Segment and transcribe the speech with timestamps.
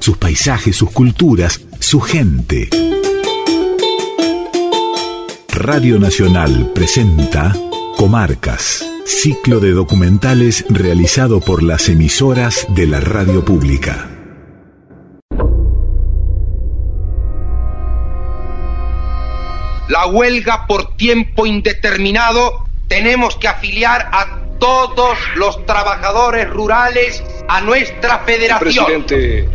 [0.00, 2.70] Sus paisajes, sus culturas, su gente.
[5.48, 7.54] Radio Nacional presenta
[7.96, 14.10] Comarcas, ciclo de documentales realizado por las emisoras de la radio pública.
[19.88, 28.20] La huelga por tiempo indeterminado tenemos que afiliar a todos los trabajadores rurales a nuestra
[28.20, 28.86] federación.
[28.90, 29.48] El presidente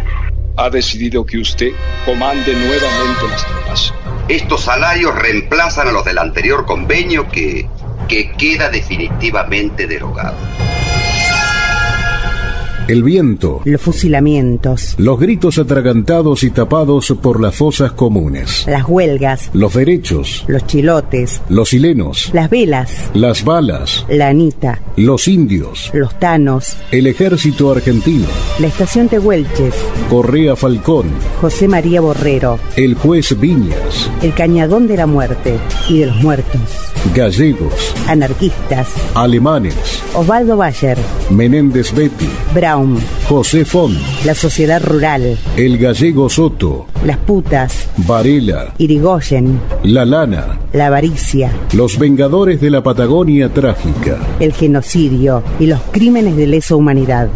[0.58, 1.72] ha decidido que usted
[2.06, 3.94] comande nuevamente las tropas.
[4.28, 7.68] Estos salarios reemplazan a los del anterior convenio que,
[8.08, 10.36] que queda definitivamente derogado.
[12.90, 13.62] El viento.
[13.66, 14.96] Los fusilamientos.
[14.98, 18.66] Los gritos atragantados y tapados por las fosas comunes.
[18.66, 19.52] Las huelgas.
[19.54, 20.44] Los derechos.
[20.48, 21.40] Los chilotes.
[21.50, 22.32] Los chilenos.
[22.34, 23.12] Las velas.
[23.14, 24.08] Las balas.
[24.10, 24.82] La anita.
[24.96, 25.92] Los indios.
[25.94, 26.78] Los tanos.
[26.90, 28.26] El ejército argentino.
[28.58, 29.76] La estación Tehuelches.
[30.10, 31.12] Correa Falcón.
[31.42, 32.58] José María Borrero.
[32.76, 34.10] El juez Viñas.
[34.24, 35.60] El cañadón de la muerte
[35.90, 36.60] y de los muertos.
[37.14, 37.96] Gallegos.
[38.08, 38.88] Anarquistas.
[39.14, 39.76] Alemanes.
[40.16, 40.98] Osvaldo Bayer.
[41.30, 42.28] Menéndez Betty.
[42.56, 42.79] Brown.
[43.28, 43.98] José Font.
[44.26, 45.38] La sociedad rural.
[45.58, 46.88] El gallego Soto.
[47.06, 47.90] Las putas.
[47.98, 48.74] Varela.
[48.78, 49.60] Irigoyen.
[49.84, 50.60] La lana.
[50.74, 51.52] La avaricia.
[51.74, 54.18] Los vengadores de la Patagonia trágica.
[54.40, 57.30] El genocidio y los crímenes de lesa humanidad.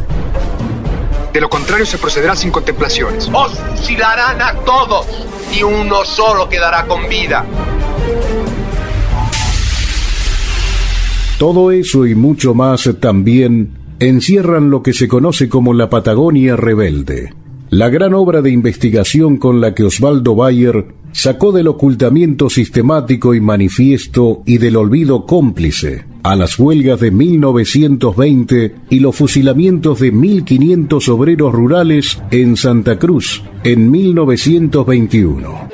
[1.34, 3.30] De lo contrario se procederá sin contemplaciones.
[3.34, 5.06] Os fusilarán a todos
[5.58, 7.46] y uno solo quedará con vida.
[11.40, 17.34] Todo eso y mucho más también encierran lo que se conoce como la Patagonia Rebelde,
[17.70, 23.42] la gran obra de investigación con la que Osvaldo Bayer sacó del ocultamiento sistemático y
[23.42, 31.10] manifiesto y del olvido cómplice a las huelgas de 1920 y los fusilamientos de 1.500
[31.10, 35.70] obreros rurales en Santa Cruz en 1921.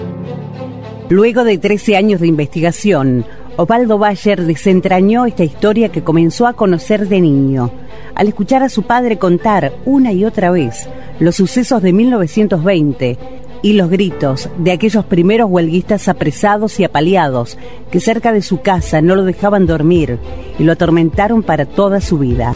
[1.10, 3.26] Luego de 13 años de investigación,
[3.58, 7.72] Osvaldo Bayer desentrañó esta historia que comenzó a conocer de niño,
[8.20, 10.90] al escuchar a su padre contar una y otra vez
[11.22, 13.18] los sucesos de 1920
[13.62, 17.58] y los gritos de aquellos primeros huelguistas apresados y apaleados
[17.90, 20.20] que cerca de su casa no lo dejaban dormir
[20.60, 22.54] y lo atormentaron para toda su vida.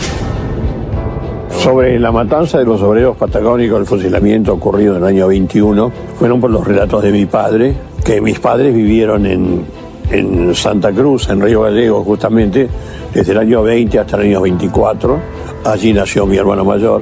[1.49, 6.41] Sobre la matanza de los obreros patagónicos, el fusilamiento ocurrido en el año 21, fueron
[6.41, 7.73] por los relatos de mi padre,
[8.03, 9.65] que mis padres vivieron en,
[10.13, 12.67] en Santa Cruz, en Río Gallego justamente,
[13.13, 15.19] desde el año 20 hasta el año 24.
[15.65, 17.01] Allí nació mi hermano mayor.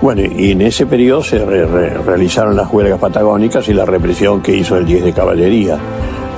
[0.00, 4.42] Bueno, y en ese periodo se re- re- realizaron las huelgas patagónicas y la represión
[4.42, 5.78] que hizo el 10 de caballería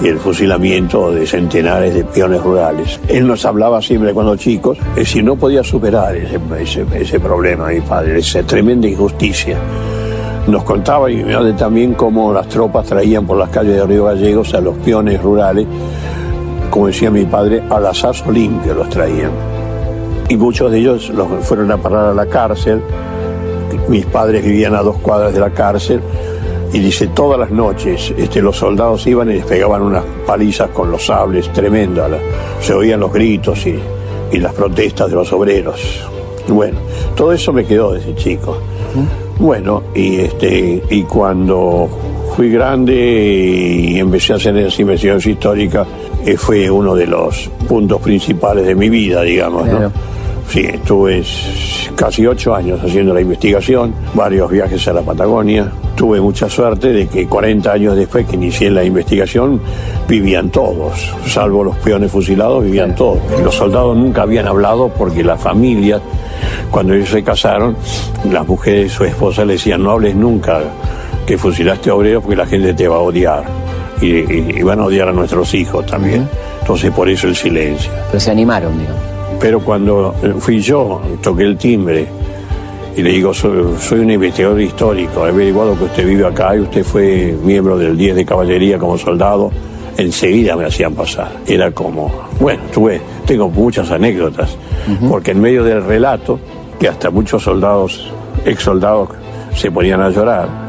[0.03, 3.01] y el fusilamiento de centenares de peones rurales.
[3.09, 7.69] Él nos hablaba siempre cuando chicos, es decir, no podía superar ese, ese, ese problema,
[7.69, 9.57] mi padre, esa tremenda injusticia.
[10.47, 14.61] Nos contaba madre también cómo las tropas traían por las calles de Río Gallegos a
[14.61, 15.67] los peones rurales,
[16.71, 19.31] como decía mi padre, al asazo limpio los traían.
[20.29, 22.83] Y muchos de ellos los fueron a parar a la cárcel.
[23.89, 26.01] Mis padres vivían a dos cuadras de la cárcel.
[26.73, 30.91] Y dice, todas las noches este, los soldados iban y les pegaban unas palizas con
[30.91, 32.07] los sables, tremendo.
[32.09, 32.19] la-
[32.61, 33.79] Se oían los gritos y,
[34.33, 35.81] y las protestas de los obreros.
[36.49, 36.79] Bueno,
[37.15, 38.59] todo eso me quedó desde chico.
[39.39, 41.89] Bueno, y este y cuando
[42.37, 45.87] fui grande y empecé a hacer esa investigación histórica,
[46.25, 49.93] eh, fue uno de los puntos principales de mi vida, digamos, ¿no?
[50.49, 51.25] Sí, estuve
[51.97, 55.71] casi ocho años haciendo la investigación, varios viajes a la Patagonia.
[55.97, 59.61] Tuve mucha suerte de que 40 años después que inicié la investigación,
[60.09, 60.93] vivían todos,
[61.27, 63.19] salvo los peones fusilados, vivían todos.
[63.43, 66.01] Los soldados nunca habían hablado porque las familias,
[66.71, 67.77] cuando ellos se casaron,
[68.31, 70.61] las mujeres, su esposa le decían, no hables nunca
[71.27, 73.45] que fusilaste a obreros porque la gente te va a odiar.
[74.01, 76.29] Y, y- y van a odiar a nuestros hijos también.
[76.61, 77.91] Entonces por eso el silencio.
[78.09, 78.93] Pero se animaron, digo.
[79.41, 82.07] Pero cuando fui yo, toqué el timbre
[82.97, 86.61] y le digo, soy, soy un investigador histórico, he averiguado que usted vive acá y
[86.61, 89.51] usted fue miembro del 10 de caballería como soldado,
[89.97, 91.33] enseguida me hacían pasar.
[91.47, 92.11] Era como,
[92.41, 94.57] bueno, tuve, tengo muchas anécdotas,
[95.09, 96.39] porque en medio del relato
[96.79, 98.13] que hasta muchos soldados,
[98.45, 99.09] ex soldados,
[99.55, 100.64] se ponían a llorar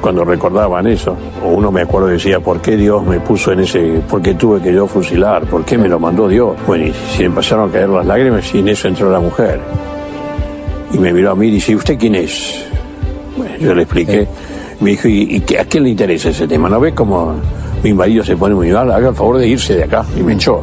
[0.00, 1.16] cuando recordaban eso.
[1.44, 4.60] O uno me acuerdo decía, ¿por qué Dios me puso en ese, por qué tuve
[4.60, 5.44] que yo fusilar?
[5.46, 6.56] ¿Por qué me lo mandó Dios?
[6.66, 9.60] Bueno, y se empezaron a caer las lágrimas y en eso entró la mujer.
[10.92, 12.64] Y me miró a mí y dice, ¿usted quién es?
[13.36, 14.26] Bueno, yo le expliqué.
[14.80, 16.68] Me dijo, ¿y, y a quién le interesa ese tema?
[16.68, 17.34] ¿No ve cómo
[17.82, 18.90] mi marido se pone muy mal?
[18.90, 20.04] Haga el favor de irse de acá.
[20.18, 20.62] Y me echó.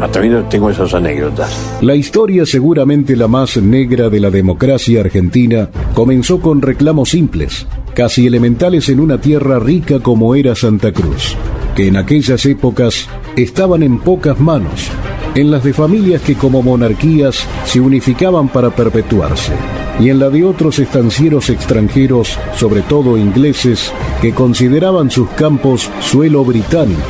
[0.00, 1.78] Hasta ahí tengo esas anécdotas.
[1.80, 7.66] La historia, seguramente la más negra de la democracia argentina, comenzó con reclamos simples,
[7.96, 11.34] casi elementales en una tierra rica como era Santa Cruz,
[11.74, 14.90] que en aquellas épocas estaban en pocas manos,
[15.34, 19.54] en las de familias que como monarquías se unificaban para perpetuarse,
[19.98, 23.90] y en la de otros estancieros extranjeros, sobre todo ingleses,
[24.20, 27.00] que consideraban sus campos suelo británico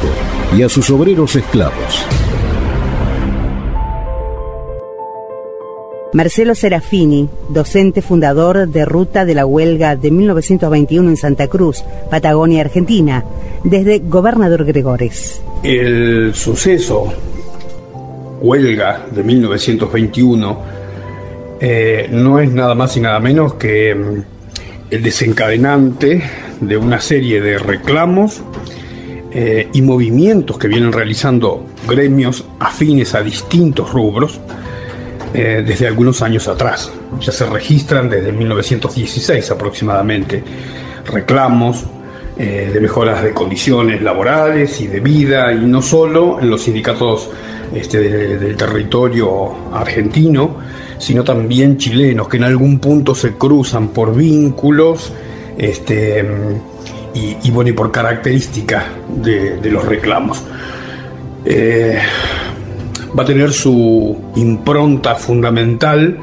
[0.57, 2.07] y a sus obreros esclavos.
[6.17, 12.63] Marcelo Serafini, docente fundador de Ruta de la Huelga de 1921 en Santa Cruz, Patagonia,
[12.63, 13.23] Argentina,
[13.65, 15.43] desde Gobernador Gregores.
[15.63, 17.13] El suceso
[18.41, 20.59] huelga de 1921
[21.61, 24.25] eh, no es nada más y nada menos que mm,
[24.93, 26.23] el desencadenante
[26.63, 28.41] de una serie de reclamos
[29.33, 34.41] eh, y movimientos que vienen realizando gremios afines a distintos rubros
[35.35, 36.91] eh, desde algunos años atrás.
[37.21, 40.43] Ya se registran desde 1916 aproximadamente
[41.07, 41.85] reclamos
[42.39, 47.31] eh, de mejoras de condiciones laborales y de vida, y no solo en los sindicatos
[47.75, 47.99] este,
[48.37, 50.57] del territorio argentino,
[50.99, 55.13] sino también chilenos, que en algún punto se cruzan por vínculos
[55.57, 56.25] este,
[57.15, 60.43] y, bueno, y por características de, los reclamos.
[61.47, 61.99] Eh,
[63.17, 66.19] va a tener su impronta fundamental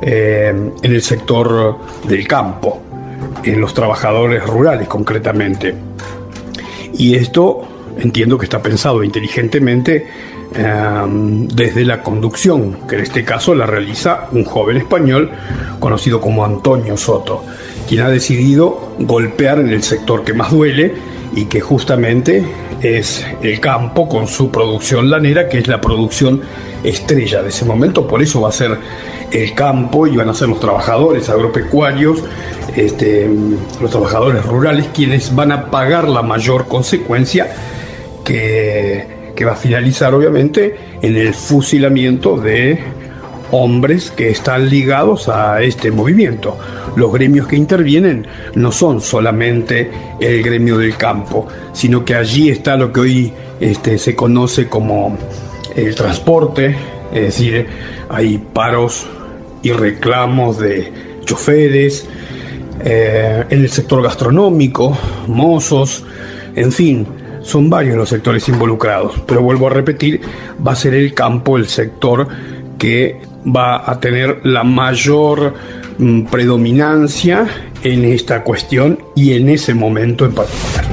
[0.00, 2.82] eh, en el sector del campo,
[3.44, 5.74] en los trabajadores rurales concretamente.
[6.94, 7.68] Y esto
[7.98, 10.06] entiendo que está pensado inteligentemente
[10.54, 15.30] eh, desde la conducción, que en este caso la realiza un joven español
[15.78, 17.44] conocido como Antonio Soto,
[17.88, 20.94] quien ha decidido golpear en el sector que más duele
[21.34, 22.44] y que justamente
[22.82, 26.42] es el campo con su producción lanera, que es la producción
[26.84, 28.78] estrella de ese momento, por eso va a ser
[29.30, 32.22] el campo y van a ser los trabajadores agropecuarios,
[32.76, 33.28] este,
[33.80, 37.48] los trabajadores rurales, quienes van a pagar la mayor consecuencia
[38.24, 42.97] que, que va a finalizar obviamente en el fusilamiento de
[43.50, 46.56] hombres que están ligados a este movimiento.
[46.96, 49.90] Los gremios que intervienen no son solamente
[50.20, 55.16] el gremio del campo, sino que allí está lo que hoy este, se conoce como
[55.74, 56.76] el transporte,
[57.12, 57.66] es decir,
[58.08, 59.06] hay paros
[59.62, 60.92] y reclamos de
[61.24, 62.06] choferes,
[62.84, 64.96] eh, en el sector gastronómico,
[65.26, 66.04] mozos,
[66.54, 67.06] en fin,
[67.42, 70.20] son varios los sectores involucrados, pero vuelvo a repetir,
[70.64, 72.28] va a ser el campo el sector
[72.78, 75.54] que va a tener la mayor
[75.98, 77.46] mm, predominancia
[77.82, 80.84] en esta cuestión y en ese momento en particular.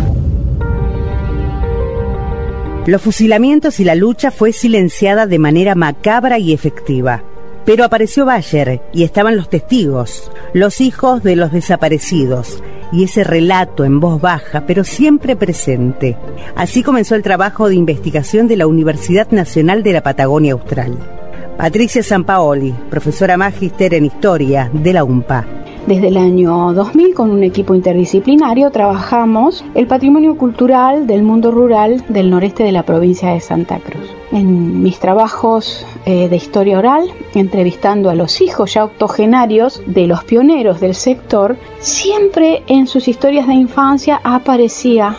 [2.87, 7.23] Los fusilamientos y la lucha fue silenciada de manera macabra y efectiva.
[7.65, 12.61] Pero apareció Bayer y estaban los testigos, los hijos de los desaparecidos,
[12.91, 16.15] y ese relato en voz baja, pero siempre presente.
[16.55, 21.24] Así comenzó el trabajo de investigación de la Universidad Nacional de la Patagonia Austral.
[21.57, 25.45] Patricia Sampaoli, profesora magíster en Historia de la UMPA.
[25.87, 32.03] Desde el año 2000, con un equipo interdisciplinario, trabajamos el patrimonio cultural del mundo rural
[32.09, 34.03] del noreste de la provincia de Santa Cruz.
[34.33, 40.25] En mis trabajos eh, de historia oral, entrevistando a los hijos ya octogenarios de los
[40.25, 45.15] pioneros del sector, siempre en sus historias de infancia aparecía,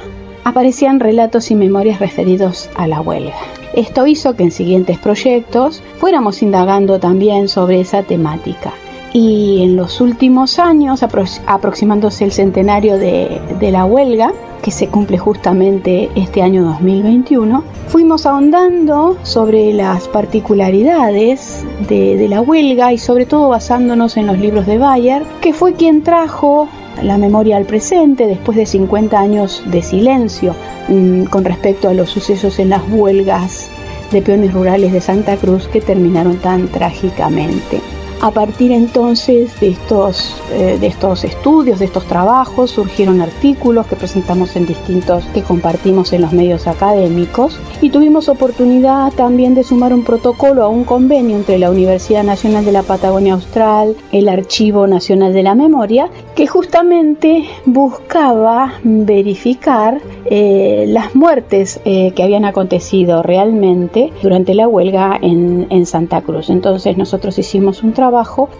[0.46, 3.34] aparecían relatos y memorias referidos a la huelga.
[3.74, 8.72] Esto hizo que en siguientes proyectos fuéramos indagando también sobre esa temática.
[9.12, 13.40] Y en los últimos años, aproximándose el centenario de,
[13.72, 22.24] la huelga, que se cumple justamente este año 2021, fuimos ahondando sobre las particularidades de,
[22.28, 26.68] la huelga y sobre todo basándonos en los libros de Bayer, que fue quien trajo
[27.02, 30.54] la memoria al presente después de 50 años de silencio
[30.88, 33.68] Mm, con respecto a los sucesos en las huelgas
[34.12, 37.80] de peones rurales de Santa Cruz que terminaron tan trágicamente.
[38.22, 43.94] A partir entonces de estos, eh, de estos estudios, de estos trabajos, surgieron artículos que
[43.94, 49.92] presentamos en distintos, que compartimos en los medios académicos y tuvimos oportunidad también de sumar
[49.92, 54.86] un protocolo a un convenio entre la Universidad Nacional de la Patagonia Austral, el Archivo
[54.86, 63.22] Nacional de la Memoria, que justamente buscaba verificar eh, las muertes eh, que habían acontecido
[63.22, 66.48] realmente durante la huelga en, en Santa Cruz.
[66.48, 68.05] Entonces nosotros hicimos un trabajo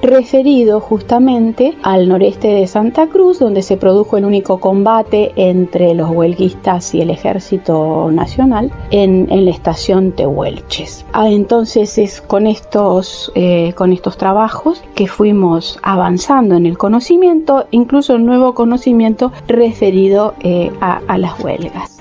[0.02, 6.10] referido justamente al noreste de Santa Cruz, donde se produjo el único combate entre los
[6.10, 11.04] huelguistas y el ejército nacional en, en la estación Tehuelches.
[11.12, 17.66] Ah, entonces es con estos, eh, con estos trabajos que fuimos avanzando en el conocimiento,
[17.70, 21.95] incluso el nuevo conocimiento referido eh, a, a las huelgas.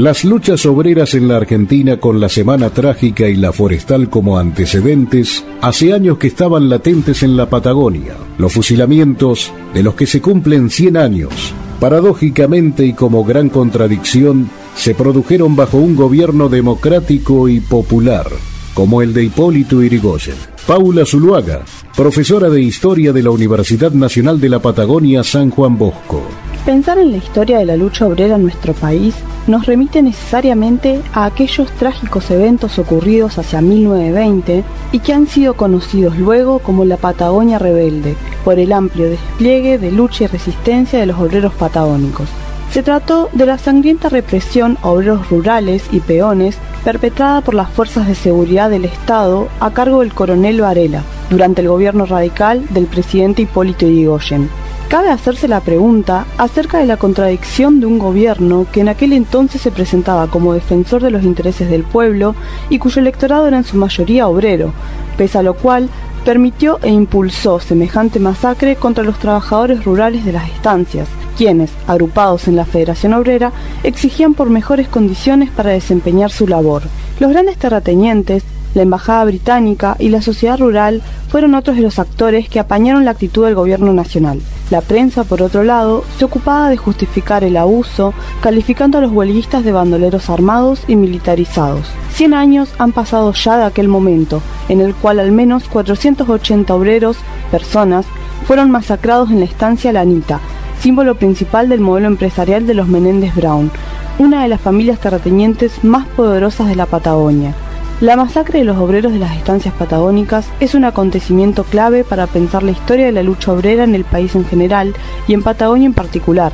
[0.00, 5.44] Las luchas obreras en la Argentina con la Semana Trágica y la Forestal como antecedentes,
[5.60, 8.14] hace años que estaban latentes en la Patagonia.
[8.38, 14.94] Los fusilamientos, de los que se cumplen 100 años, paradójicamente y como gran contradicción, se
[14.94, 18.26] produjeron bajo un gobierno democrático y popular,
[18.72, 20.36] como el de Hipólito Yrigoyen.
[20.66, 21.60] Paula Zuluaga,
[21.94, 26.22] profesora de Historia de la Universidad Nacional de la Patagonia San Juan Bosco.
[26.64, 29.14] Pensar en la historia de la lucha obrera en nuestro país
[29.50, 36.16] nos remite necesariamente a aquellos trágicos eventos ocurridos hacia 1920 y que han sido conocidos
[36.16, 41.18] luego como la Patagonia Rebelde, por el amplio despliegue de lucha y resistencia de los
[41.18, 42.28] obreros patagónicos.
[42.70, 48.06] Se trató de la sangrienta represión a obreros rurales y peones perpetrada por las fuerzas
[48.06, 53.42] de seguridad del Estado a cargo del coronel Varela durante el gobierno radical del presidente
[53.42, 54.48] Hipólito Yrigoyen.
[54.90, 59.60] Cabe hacerse la pregunta acerca de la contradicción de un gobierno que en aquel entonces
[59.60, 62.34] se presentaba como defensor de los intereses del pueblo
[62.70, 64.72] y cuyo electorado era en su mayoría obrero,
[65.16, 65.88] pese a lo cual
[66.24, 71.06] permitió e impulsó semejante masacre contra los trabajadores rurales de las estancias,
[71.38, 73.52] quienes, agrupados en la Federación Obrera,
[73.84, 76.82] exigían por mejores condiciones para desempeñar su labor.
[77.20, 78.42] Los grandes terratenientes,
[78.74, 83.12] la Embajada Británica y la sociedad rural fueron otros de los actores que apañaron la
[83.12, 84.40] actitud del gobierno nacional.
[84.70, 89.64] La prensa, por otro lado, se ocupaba de justificar el abuso, calificando a los huelguistas
[89.64, 91.86] de bandoleros armados y militarizados.
[92.12, 97.16] Cien años han pasado ya de aquel momento, en el cual al menos 480 obreros,
[97.50, 98.06] personas,
[98.46, 100.40] fueron masacrados en la estancia Lanita,
[100.80, 103.70] símbolo principal del modelo empresarial de los Menéndez Brown,
[104.18, 107.54] una de las familias terratenientes más poderosas de la Patagonia.
[108.00, 112.62] La masacre de los obreros de las estancias patagónicas es un acontecimiento clave para pensar
[112.62, 114.94] la historia de la lucha obrera en el país en general
[115.28, 116.50] y en Patagonia en particular,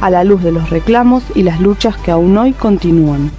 [0.00, 3.32] a la luz de los reclamos y las luchas que aún hoy continúan.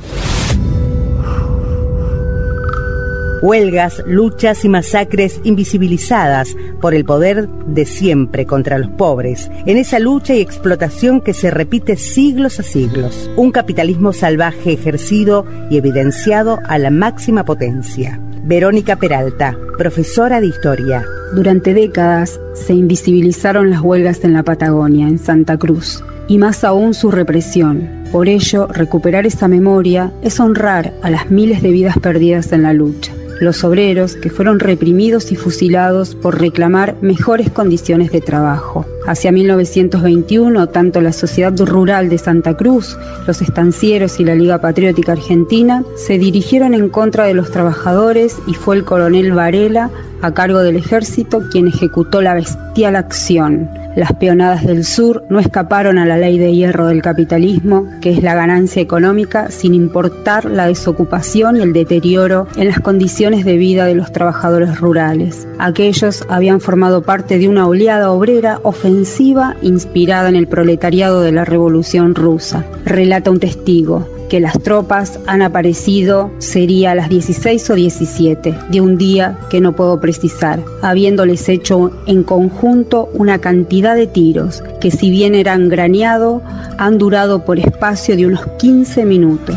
[3.45, 9.99] Huelgas, luchas y masacres invisibilizadas por el poder de siempre contra los pobres, en esa
[9.99, 13.29] lucha y explotación que se repite siglos a siglos.
[13.35, 18.19] Un capitalismo salvaje ejercido y evidenciado a la máxima potencia.
[18.45, 21.05] Verónica Peralta, profesora de historia.
[21.35, 26.95] Durante décadas se invisibilizaron las huelgas en la Patagonia, en Santa Cruz, y más aún
[26.95, 28.05] su represión.
[28.11, 32.73] Por ello, recuperar esa memoria es honrar a las miles de vidas perdidas en la
[32.73, 38.85] lucha los obreros que fueron reprimidos y fusilados por reclamar mejores condiciones de trabajo.
[39.07, 45.11] Hacia 1921, tanto la Sociedad Rural de Santa Cruz, los estancieros y la Liga Patriótica
[45.11, 49.91] Argentina se dirigieron en contra de los trabajadores y fue el coronel Varela,
[50.21, 53.69] a cargo del ejército, quien ejecutó la bestial acción.
[53.95, 58.21] Las peonadas del sur no escaparon a la ley de hierro del capitalismo, que es
[58.21, 63.85] la ganancia económica sin importar la desocupación y el deterioro en las condiciones de vida
[63.85, 65.47] de los trabajadores rurales.
[65.59, 71.45] Aquellos habían formado parte de una oleada obrera ofensiva inspirada en el proletariado de la
[71.45, 72.65] Revolución Rusa.
[72.83, 78.81] Relata un testigo que las tropas han aparecido sería a las 16 o 17 de
[78.81, 84.91] un día que no puedo precisar, habiéndoles hecho en conjunto una cantidad de tiros que
[84.91, 86.41] si bien eran graneado,
[86.77, 89.55] han durado por espacio de unos 15 minutos.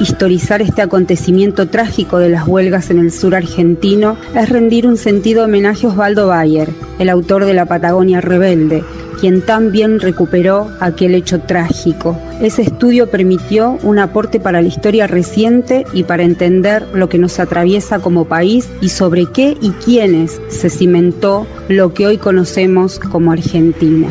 [0.00, 5.44] Historizar este acontecimiento trágico de las huelgas en el sur argentino es rendir un sentido
[5.44, 6.68] homenaje a Osvaldo Bayer,
[7.00, 8.84] el autor de La Patagonia Rebelde,
[9.20, 12.18] quien también recuperó aquel hecho trágico.
[12.40, 17.38] Ese estudio permitió un aporte para la historia reciente y para entender lo que nos
[17.40, 23.32] atraviesa como país y sobre qué y quiénes se cimentó lo que hoy conocemos como
[23.32, 24.08] Argentina.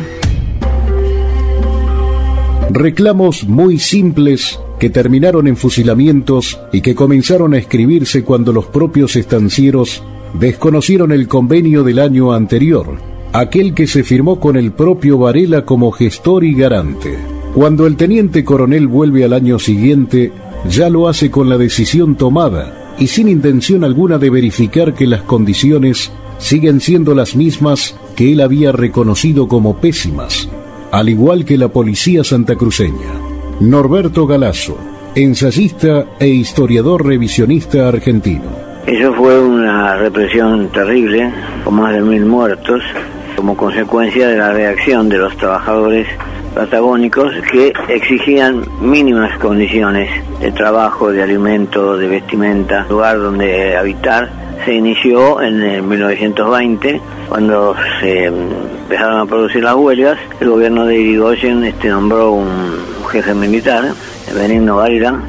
[2.70, 9.16] Reclamos muy simples que terminaron en fusilamientos y que comenzaron a escribirse cuando los propios
[9.16, 10.02] estancieros
[10.34, 12.98] desconocieron el convenio del año anterior,
[13.38, 17.16] aquel que se firmó con el propio Varela como gestor y garante.
[17.54, 20.32] Cuando el teniente coronel vuelve al año siguiente,
[20.68, 25.22] ya lo hace con la decisión tomada y sin intención alguna de verificar que las
[25.22, 30.48] condiciones siguen siendo las mismas que él había reconocido como pésimas,
[30.90, 33.12] al igual que la policía santacruceña.
[33.60, 34.76] Norberto Galazo,
[35.14, 38.66] ensayista e historiador revisionista argentino.
[38.84, 42.82] Eso fue una represión terrible, con más de mil muertos,
[43.38, 46.08] como consecuencia de la reacción de los trabajadores
[46.56, 54.28] patagónicos que exigían mínimas condiciones de trabajo, de alimento, de vestimenta, lugar donde habitar.
[54.64, 60.18] Se inició en el 1920, cuando se empezaron a producir las huelgas.
[60.40, 62.48] El gobierno de Irigoyen este, nombró un
[63.08, 63.84] jefe militar,
[64.34, 65.22] Benigno Varela,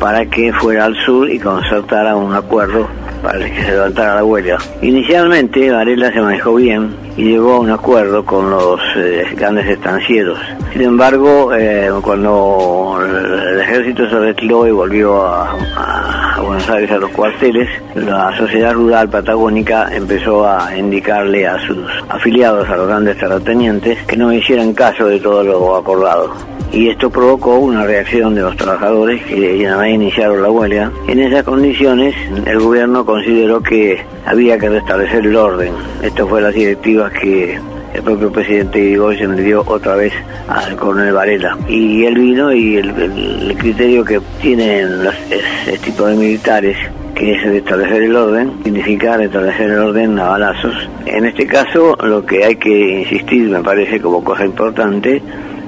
[0.00, 2.88] para que fuera al sur y concertara un acuerdo
[3.22, 4.58] para que se levantara la huelga.
[4.82, 10.38] Inicialmente Varela se manejó bien y llegó a un acuerdo con los eh, grandes estancieros.
[10.72, 16.98] Sin embargo, eh, cuando el ejército se retiró y volvió a, a, Buenos Aires a
[16.98, 23.16] los cuarteles, la sociedad rural patagónica empezó a indicarle a sus afiliados, a los grandes
[23.16, 28.42] terratenientes, que no hicieran caso de todo lo acordado y esto provocó una reacción de
[28.42, 30.92] los trabajadores que ya iniciaron la huelga.
[31.08, 32.14] En esas condiciones
[32.44, 35.72] el gobierno consideró que había que restablecer el orden.
[36.02, 37.58] Esto fue las directivas que
[37.94, 40.12] el propio presidente Irigoyen le dio otra vez
[40.48, 41.56] al coronel Varela.
[41.66, 46.76] Y él vino y el, criterio que tienen los, de militares
[47.14, 50.74] que es establecer el orden, significa establecer el orden a balazos.
[51.06, 55.22] En este caso, lo que hay que insistir, me parece como cosa importante,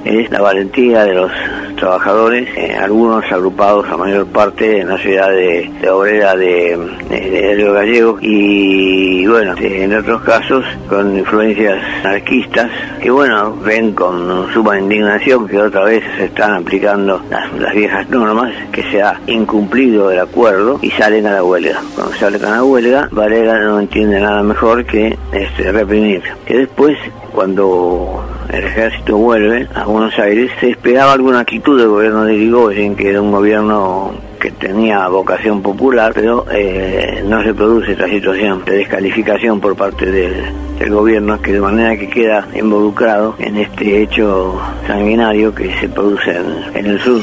[0.05, 1.31] es la valentía de los
[1.77, 6.77] trabajadores, eh, algunos agrupados a mayor parte en la ciudad de, obrera de,
[7.09, 12.69] de, Gallego y bueno, en otros casos con influencias anarquistas
[13.01, 18.51] que bueno, ven con suma indignación que otra vez se están aplicando las, viejas normas,
[18.71, 21.81] que se ha incumplido el acuerdo y salen a la huelga.
[21.95, 26.23] Cuando salen a la huelga, Valera no entiende nada mejor que este, reprimir.
[26.45, 26.97] Que después,
[27.31, 32.95] cuando el ejército vuelve a Buenos Aires, se esperaba alguna actitud del gobierno de Irigoyen,
[32.95, 38.63] que era un gobierno que tenía vocación popular, pero eh, no se produce esta situación
[38.65, 44.59] de descalificación por parte del, gobierno, que de manera que queda involucrado en este hecho
[44.87, 46.37] sanguinario que se produce
[46.73, 47.21] en el sur.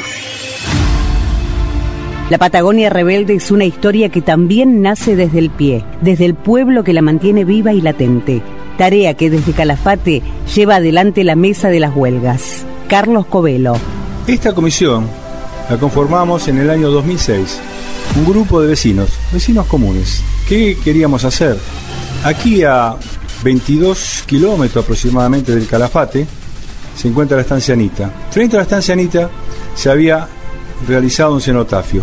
[2.29, 6.85] La Patagonia rebelde es una historia que también nace desde el pie, desde el pueblo
[6.85, 8.43] que la mantiene viva y latente
[8.77, 10.23] tarea que desde Calafate
[10.55, 12.65] lleva adelante la mesa de las huelgas.
[12.89, 13.77] Carlos Covelo.
[14.27, 15.09] Esta comisión
[15.69, 17.61] la conformamos en el año 2006.
[18.17, 20.23] Un grupo de vecinos, vecinos comunes.
[20.49, 21.59] ¿Qué queríamos hacer?
[22.25, 22.95] Aquí a
[23.43, 26.27] 22 kilómetros aproximadamente del Calafate
[26.97, 28.11] se encuentra la estancia Anita.
[28.31, 29.29] Frente a la estancia Anita
[29.75, 30.27] se había
[30.89, 32.03] realizado un cenotafio,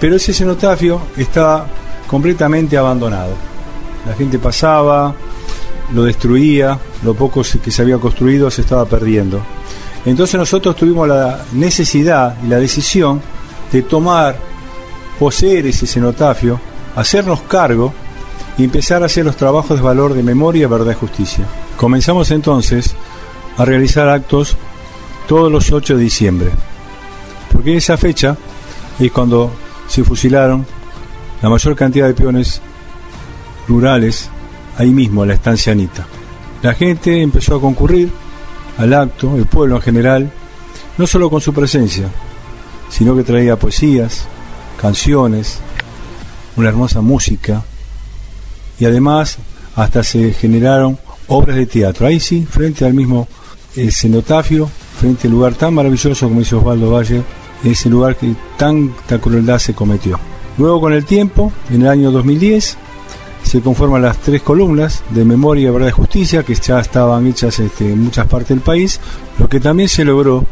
[0.00, 1.66] pero ese cenotafio estaba
[2.06, 3.32] completamente abandonado.
[4.06, 5.14] La gente pasaba,
[5.94, 9.40] lo destruía, lo poco que se había construido se estaba perdiendo.
[10.04, 13.20] Entonces nosotros tuvimos la necesidad y la decisión
[13.72, 14.36] de tomar,
[15.18, 16.60] poseer ese cenotafio,
[16.96, 17.92] hacernos cargo
[18.56, 21.44] y empezar a hacer los trabajos de valor de memoria, verdad y justicia.
[21.76, 22.94] Comenzamos entonces
[23.56, 24.56] a realizar actos
[25.26, 26.50] todos los 8 de diciembre,
[27.52, 28.36] porque esa fecha
[28.98, 29.50] es cuando
[29.86, 30.66] se fusilaron
[31.42, 32.60] la mayor cantidad de peones
[33.68, 34.30] rurales
[34.78, 36.06] ahí mismo, en la estancia Anita.
[36.62, 38.10] La gente empezó a concurrir
[38.78, 40.32] al acto, el pueblo en general,
[40.96, 42.08] no solo con su presencia,
[42.88, 44.26] sino que traía poesías,
[44.80, 45.58] canciones,
[46.56, 47.62] una hermosa música
[48.80, 49.38] y además
[49.76, 52.06] hasta se generaron obras de teatro.
[52.06, 53.28] Ahí sí, frente al mismo
[53.90, 57.22] cenotafio, frente al lugar tan maravilloso como dice Osvaldo Valle,
[57.64, 60.18] ese lugar que tanta crueldad se cometió.
[60.56, 62.76] Luego con el tiempo, en el año 2010,
[63.48, 67.92] se conforman las tres columnas de memoria, verdad y justicia, que ya estaban hechas este,
[67.92, 69.00] en muchas partes del país.
[69.38, 70.44] Lo que también se logró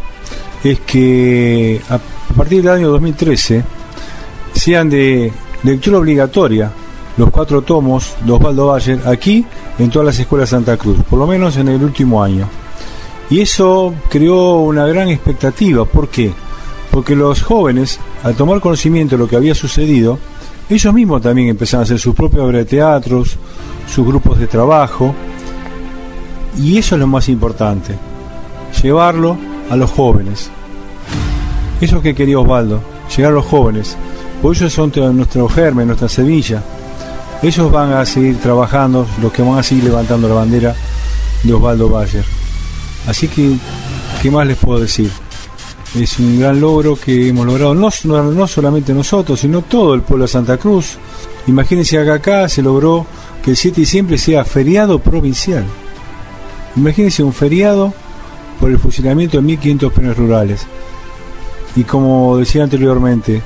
[0.64, 1.98] es que a
[2.34, 3.62] partir del año 2013
[4.54, 5.30] sean de
[5.62, 6.72] lectura obligatoria
[7.16, 9.44] los cuatro tomos de Osvaldo Bayer aquí
[9.78, 12.48] en todas las escuelas de Santa Cruz, por lo menos en el último año.
[13.28, 15.84] Y eso creó una gran expectativa.
[15.84, 16.32] ¿Por qué?
[16.90, 20.18] Porque los jóvenes, al tomar conocimiento de lo que había sucedido,
[20.68, 23.36] ellos mismos también empezaron a hacer sus propias obras de teatros,
[23.88, 25.14] sus grupos de trabajo,
[26.58, 27.94] y eso es lo más importante,
[28.82, 29.36] llevarlo
[29.70, 30.50] a los jóvenes.
[31.80, 32.80] Eso que quería Osvaldo,
[33.14, 33.96] llegar a los jóvenes,
[34.42, 36.62] porque ellos son nuestro germen, nuestra semilla.
[37.42, 40.74] Ellos van a seguir trabajando, los que van a seguir levantando la bandera
[41.42, 42.24] de Osvaldo Bayer.
[43.06, 43.56] Así que,
[44.20, 45.10] ¿qué más les puedo decir?
[45.98, 50.26] Es un gran logro que hemos logrado, no, no, solamente nosotros, sino todo el pueblo
[50.26, 50.98] de Santa Cruz.
[51.46, 53.06] Imagínense que acá se logró
[53.42, 55.64] que el 7 de diciembre sea feriado provincial.
[56.76, 57.94] Imagínense un feriado
[58.60, 60.66] por el fusilamiento de 1.500 peones rurales.
[61.76, 63.40] Y como decía anteriormente,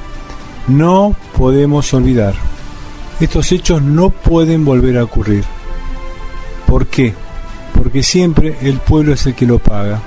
[0.67, 2.35] no podemos olvidar,
[3.21, 5.45] estos hechos no pueden volver a ocurrir.
[6.67, 7.15] ¿Por qué?
[7.75, 10.01] Porque siempre el pueblo es el que lo paga.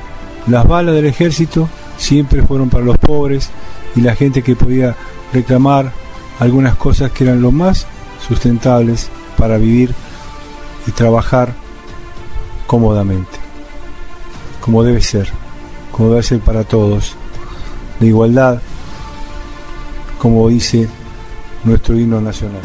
[0.48, 1.70] Las balas del ejército
[2.04, 3.50] siempre fueron para los pobres
[3.96, 4.96] y la gente que podía
[5.32, 5.92] reclamar
[6.40, 7.88] algunas cosas que eran lo más
[8.28, 9.94] sustentables para vivir
[10.86, 11.54] y trabajar
[12.68, 13.38] cómodamente,
[14.60, 15.30] como debe ser,
[15.92, 17.16] como debe ser para todos.
[18.00, 18.62] La igualdad,
[20.18, 20.90] como dice
[21.64, 22.62] nuestro himno nacional.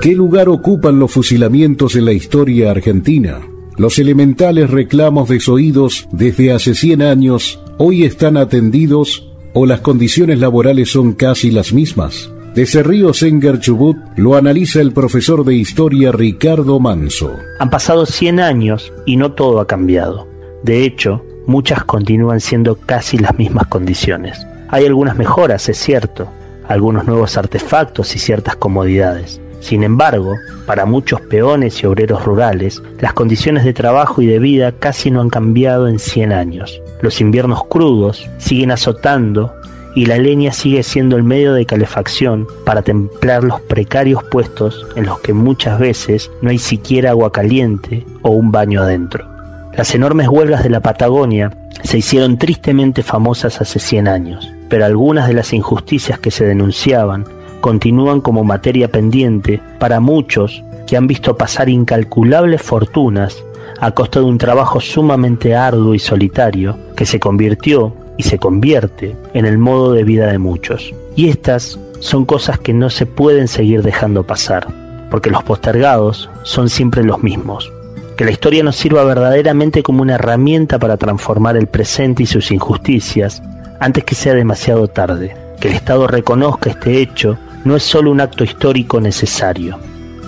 [0.00, 3.40] ¿Qué lugar ocupan los fusilamientos en la historia argentina?
[3.76, 10.90] Los elementales reclamos desoídos desde hace 100 años hoy están atendidos o las condiciones laborales
[10.92, 12.30] son casi las mismas.
[12.54, 17.34] Desde Río Senger Chubut lo analiza el profesor de historia Ricardo Manso.
[17.60, 20.28] Han pasado 100 años y no todo ha cambiado.
[20.62, 24.46] De hecho, muchas continúan siendo casi las mismas condiciones.
[24.68, 26.28] Hay algunas mejoras, es cierto,
[26.68, 29.40] algunos nuevos artefactos y ciertas comodidades.
[29.62, 30.34] Sin embargo,
[30.66, 35.20] para muchos peones y obreros rurales, las condiciones de trabajo y de vida casi no
[35.20, 36.82] han cambiado en 100 años.
[37.00, 39.54] Los inviernos crudos siguen azotando
[39.94, 45.06] y la leña sigue siendo el medio de calefacción para templar los precarios puestos en
[45.06, 49.28] los que muchas veces no hay siquiera agua caliente o un baño adentro.
[49.76, 55.28] Las enormes huelgas de la Patagonia se hicieron tristemente famosas hace 100 años, pero algunas
[55.28, 57.26] de las injusticias que se denunciaban
[57.62, 63.42] continúan como materia pendiente para muchos que han visto pasar incalculables fortunas
[63.80, 69.16] a costa de un trabajo sumamente arduo y solitario que se convirtió y se convierte
[69.32, 70.92] en el modo de vida de muchos.
[71.16, 74.66] Y estas son cosas que no se pueden seguir dejando pasar,
[75.10, 77.72] porque los postergados son siempre los mismos.
[78.16, 82.50] Que la historia nos sirva verdaderamente como una herramienta para transformar el presente y sus
[82.50, 83.42] injusticias
[83.80, 85.34] antes que sea demasiado tarde.
[85.60, 89.78] Que el Estado reconozca este hecho no es solo un acto histórico necesario,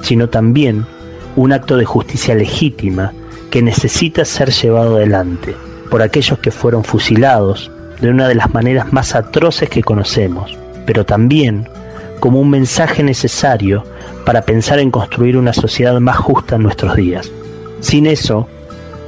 [0.02, 0.86] sino también
[1.36, 3.12] un acto de justicia legítima
[3.50, 5.54] que necesita ser llevado adelante
[5.90, 7.70] por aquellos que fueron fusilados
[8.00, 11.68] de una de las maneras más atroces que conocemos, pero también
[12.20, 13.84] como un mensaje necesario
[14.24, 17.30] para pensar en construir una sociedad más justa en nuestros días.
[17.80, 18.48] Sin eso,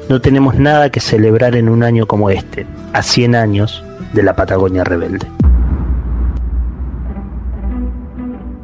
[0.09, 4.37] no tenemos nada que celebrar en un año como este, a 100 años de la
[4.37, 5.27] Patagonia rebelde.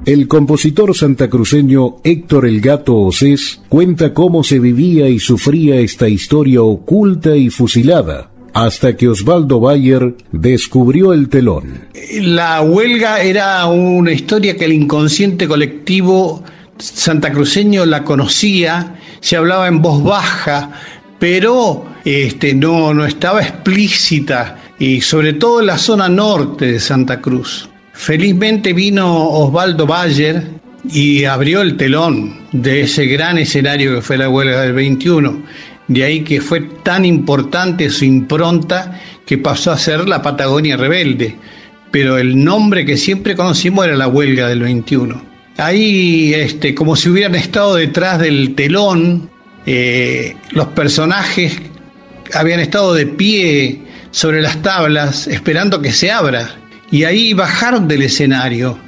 [0.05, 6.61] El compositor santacruceño Héctor El Gato Osés cuenta cómo se vivía y sufría esta historia
[6.61, 11.87] oculta y fusilada hasta que Osvaldo Bayer descubrió el telón.
[12.21, 16.43] La huelga era una historia que el inconsciente colectivo
[16.79, 20.73] santacruceño la conocía, se hablaba en voz baja,
[21.21, 27.21] pero este, no, no estaba explícita, y sobre todo en la zona norte de Santa
[27.21, 27.69] Cruz.
[27.93, 30.43] Felizmente vino Osvaldo Bayer
[30.91, 35.43] y abrió el telón de ese gran escenario que fue la huelga del 21
[35.89, 41.37] de ahí que fue tan importante su impronta que pasó a ser la Patagonia Rebelde.
[41.91, 45.23] Pero el nombre que siempre conocimos era la huelga del 21.
[45.59, 49.29] Ahí, este, como si hubieran estado detrás del telón,
[49.67, 51.61] eh, los personajes
[52.35, 56.57] habían estado de pie sobre las tablas esperando que se abra.
[56.93, 58.79] Y ahí bajaron del escenario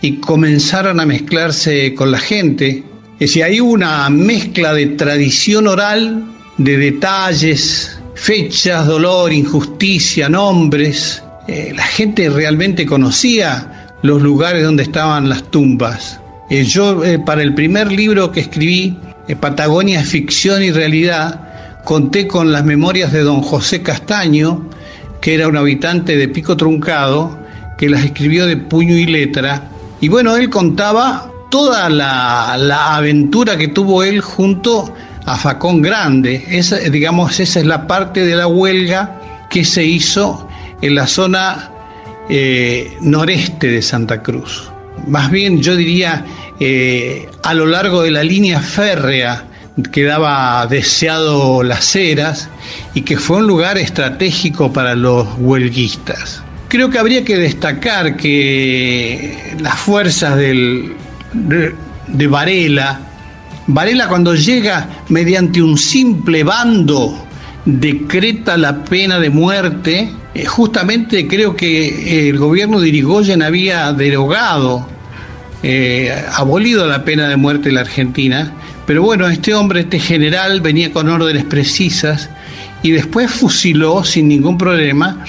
[0.00, 2.82] y comenzaron a mezclarse con la gente.
[3.14, 6.24] Es decir, hay una mezcla de tradición oral
[6.56, 11.22] de detalles, fechas, dolor, injusticia, nombres.
[11.48, 16.18] Eh, la gente realmente conocía los lugares donde estaban las tumbas.
[16.48, 18.96] Eh, yo, eh, para el primer libro que escribí,
[19.38, 24.66] Patagonia, ficción y realidad, conté con las memorias de don José Castaño,
[25.20, 27.39] que era un habitante de Pico Truncado,
[27.80, 29.70] que las escribió de puño y letra.
[30.02, 34.92] Y bueno, él contaba toda la, aventura que tuvo él junto
[35.24, 36.44] a Facón Grande.
[36.50, 40.46] Esa, digamos, esa es la parte de la huelga que se hizo
[40.82, 41.70] en la zona
[42.28, 44.70] eh, noreste de Santa Cruz.
[45.06, 46.26] Más bien yo diría
[46.60, 49.46] eh, a lo largo de la línea férrea
[49.90, 52.50] quedaba deseado Las Heras
[52.92, 56.42] y que fue un lugar estratégico para los huelguistas.
[56.70, 60.94] Creo que habría que destacar que las fuerzas de,
[62.28, 63.00] Varela,
[63.66, 67.26] Varela cuando llega mediante un simple bando
[67.64, 74.86] decreta la pena de muerte, eh, justamente creo que el gobierno de Irigoyen había derogado,
[75.64, 78.52] eh, abolido la pena de muerte en la Argentina,
[78.86, 82.30] pero bueno, este hombre, este general, venía con órdenes precisas
[82.84, 85.24] y después fusiló sin ningún problema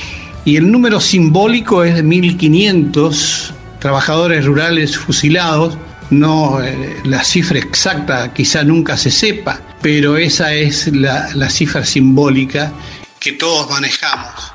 [0.45, 5.77] y el número simbólico es de 1500 trabajadores rurales fusilados.
[6.09, 11.85] No, eh, la cifra exacta quizá nunca se sepa, pero esa es la, la cifra
[11.85, 12.71] simbólica
[13.19, 14.51] que todos manejamos.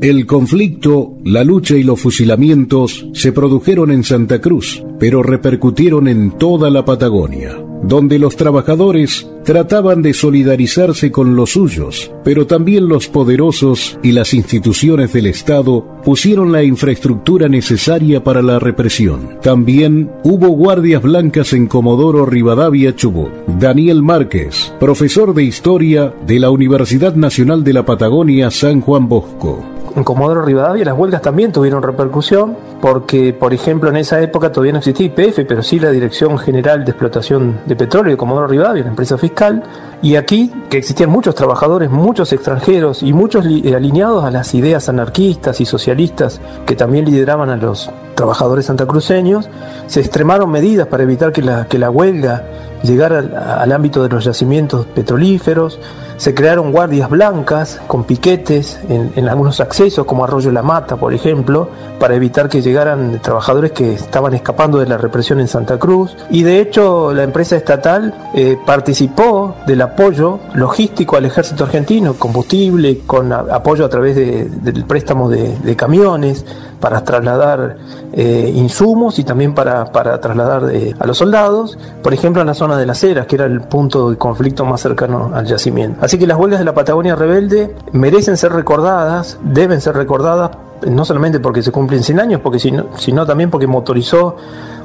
[0.00, 6.38] El conflicto, la lucha y los fusilamientos se produjeron en Santa Cruz, pero repercutieron en
[6.38, 13.08] toda la Patagonia, donde los trabajadores trataban de solidarizarse con los suyos, pero también los
[13.08, 19.38] poderosos y las instituciones del Estado pusieron la infraestructura necesaria para la represión.
[19.40, 23.30] También hubo guardias blancas en Comodoro Rivadavia Chubut.
[23.58, 29.77] Daniel Márquez, profesor de Historia de la Universidad Nacional de la Patagonia San Juan Bosco
[29.96, 34.72] en Comodoro Rivadavia las huelgas también tuvieron repercusión porque, por ejemplo, en esa época todavía
[34.72, 38.82] no existía IPF, pero sí la Dirección General de Explotación de Petróleo de Comodoro Rivadavia,
[38.82, 39.62] una empresa fiscal,
[40.00, 45.60] y aquí que existían muchos trabajadores, muchos extranjeros y muchos alineados a las ideas anarquistas
[45.60, 49.48] y socialistas que también lideraban a los trabajadores santacruceños,
[49.86, 52.44] se extremaron medidas para evitar que la, que la huelga
[52.82, 53.18] llegara
[53.60, 55.78] al, ámbito de los yacimientos petrolíferos,
[56.16, 61.68] se crearon guardias blancas con piquetes en, algunos accesos, como Arroyo La Mata, por ejemplo,
[62.00, 66.16] para evitar que llegaran trabajadores que estaban escapando de la represión en Santa Cruz.
[66.30, 73.00] Y de hecho, la empresa estatal eh, participó del apoyo logístico al ejército argentino, combustible,
[73.06, 76.44] con apoyo a través de, del préstamo de, camiones
[76.80, 77.76] para trasladar
[78.12, 82.54] eh, insumos y también para, para trasladar eh, a los soldados, por ejemplo en la
[82.54, 85.98] zona de las Heras, que era el punto de conflicto más cercano al yacimiento.
[86.04, 90.50] Así que las huelgas de la Patagonia rebelde merecen ser recordadas, deben ser recordadas,
[90.86, 94.36] no solamente porque se cumplen 100 años, porque sino, sino también porque motorizó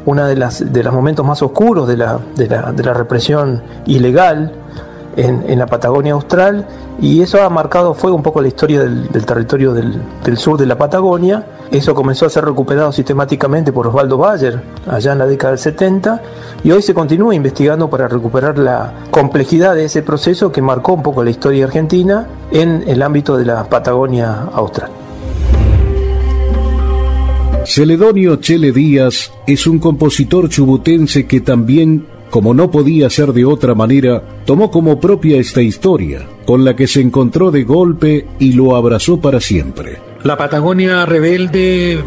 [0.06, 4.52] uno de, de los momentos más oscuros de la, de la, de la represión ilegal
[5.16, 6.68] en, en, la Patagonia Austral
[7.02, 10.58] y eso ha marcado fue un poco la historia del, del territorio del, del, sur
[10.58, 11.46] de la Patagonia.
[11.72, 16.22] Eso comenzó a ser recuperado sistemáticamente por Osvaldo Bayer allá en la década del 70
[16.64, 21.04] y hoy se continúa investigando para recuperar la complejidad de ese proceso que marcó un
[21.04, 24.92] poco la historia argentina en el ámbito de la Patagonia Austral.
[27.66, 33.76] Celedonio Chele Díaz es un compositor chubutense que también como no podía ser de otra
[33.76, 38.76] manera, tomó como propia esta historia, con la que se encontró de golpe y lo
[38.76, 40.00] abrazó para siempre.
[40.24, 42.04] La Patagonia rebelde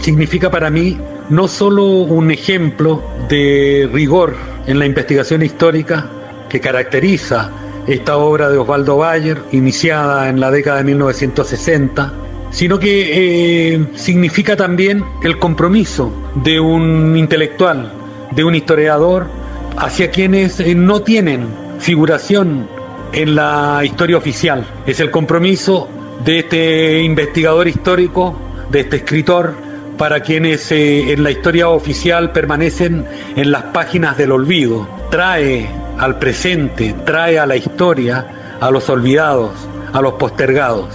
[0.00, 0.98] significa para mí
[1.30, 4.34] no solo un ejemplo de rigor
[4.66, 6.10] en la investigación histórica
[6.48, 7.52] que caracteriza
[7.86, 12.14] esta obra de Osvaldo Bayer, iniciada en la década de 1960,
[12.50, 17.92] sino que eh, significa también el compromiso de un intelectual,
[18.32, 19.38] de un historiador,
[19.78, 22.68] hacia quienes eh, no tienen figuración
[23.12, 24.66] en la historia oficial.
[24.86, 25.88] Es el compromiso
[26.24, 28.36] de este investigador histórico,
[28.70, 29.54] de este escritor,
[29.96, 34.88] para quienes eh, en la historia oficial permanecen en las páginas del olvido.
[35.10, 39.52] Trae al presente, trae a la historia a los olvidados,
[39.92, 40.88] a los postergados.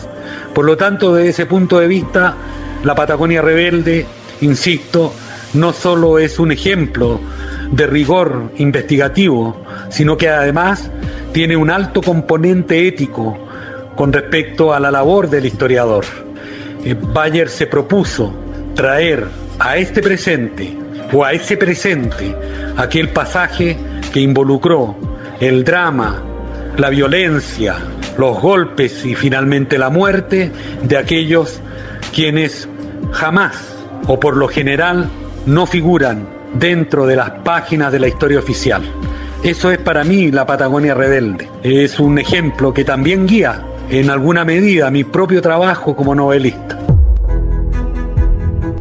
[0.53, 2.35] Por lo tanto, desde ese punto de vista,
[2.83, 4.05] la Patagonia rebelde,
[4.41, 5.13] insisto,
[5.53, 7.19] no solo es un ejemplo
[7.75, 10.91] de rigor investigativo, sino que además
[11.31, 13.37] tiene un alto componente ético
[13.95, 16.05] con respecto a la labor del historiador.
[16.85, 18.31] Eh, Bayer se propuso
[18.75, 19.25] traer
[19.59, 20.75] a este presente
[21.11, 22.35] o a ese presente
[22.77, 23.75] aquel pasaje
[24.11, 24.95] que involucró
[25.39, 26.21] el drama,
[26.77, 27.77] la violencia,
[28.17, 30.51] los golpes y finalmente la muerte
[30.83, 31.59] de aquellos
[32.13, 32.67] quienes
[33.11, 33.75] jamás
[34.07, 35.09] o por lo general
[35.47, 38.81] no figuran dentro de las páginas de la historia oficial.
[39.43, 41.49] Eso es para mí la Patagonia rebelde.
[41.63, 46.79] Es un ejemplo que también guía en alguna medida mi propio trabajo como novelista.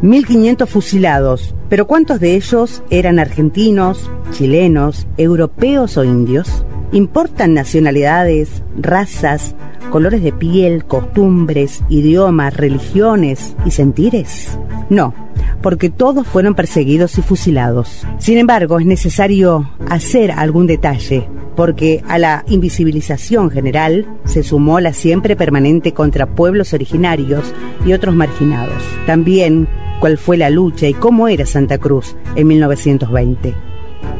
[0.02, 6.64] 1.500 fusilados, pero ¿cuántos de ellos eran argentinos, chilenos, europeos o indios?
[6.90, 9.54] ¿Importan nacionalidades, razas,
[9.90, 14.58] colores de piel, costumbres, idiomas, religiones y sentires?
[14.90, 15.14] No,
[15.62, 18.06] porque todos fueron perseguidos y fusilados.
[18.18, 24.92] Sin embargo, es necesario hacer algún detalle, porque a la invisibilización general se sumó la
[24.92, 27.52] siempre permanente contra pueblos originarios
[27.86, 28.82] y otros marginados.
[29.06, 29.68] También
[30.00, 33.54] cuál fue la lucha y cómo era Santa Cruz en 1920.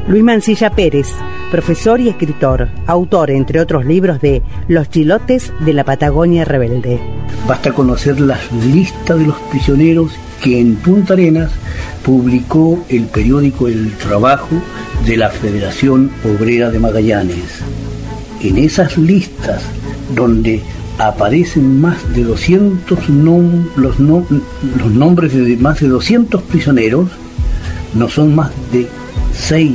[0.09, 1.09] Luis Mancilla Pérez,
[1.51, 7.01] profesor y escritor, autor, entre otros libros, de Los chilotes de la Patagonia Rebelde.
[7.47, 11.53] Basta conocer las listas de los prisioneros que en Punta Arenas
[12.05, 14.61] publicó el periódico El Trabajo
[15.07, 17.61] de la Federación Obrera de Magallanes.
[18.41, 19.63] En esas listas
[20.15, 20.61] donde
[20.99, 27.09] aparecen más de 200 los, los nombres de más de 200 prisioneros,
[27.95, 28.89] no son más de
[29.33, 29.73] 6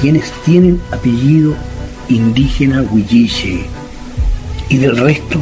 [0.00, 1.54] quienes tienen apellido
[2.08, 3.60] indígena huilliche.
[4.68, 5.38] Y del resto,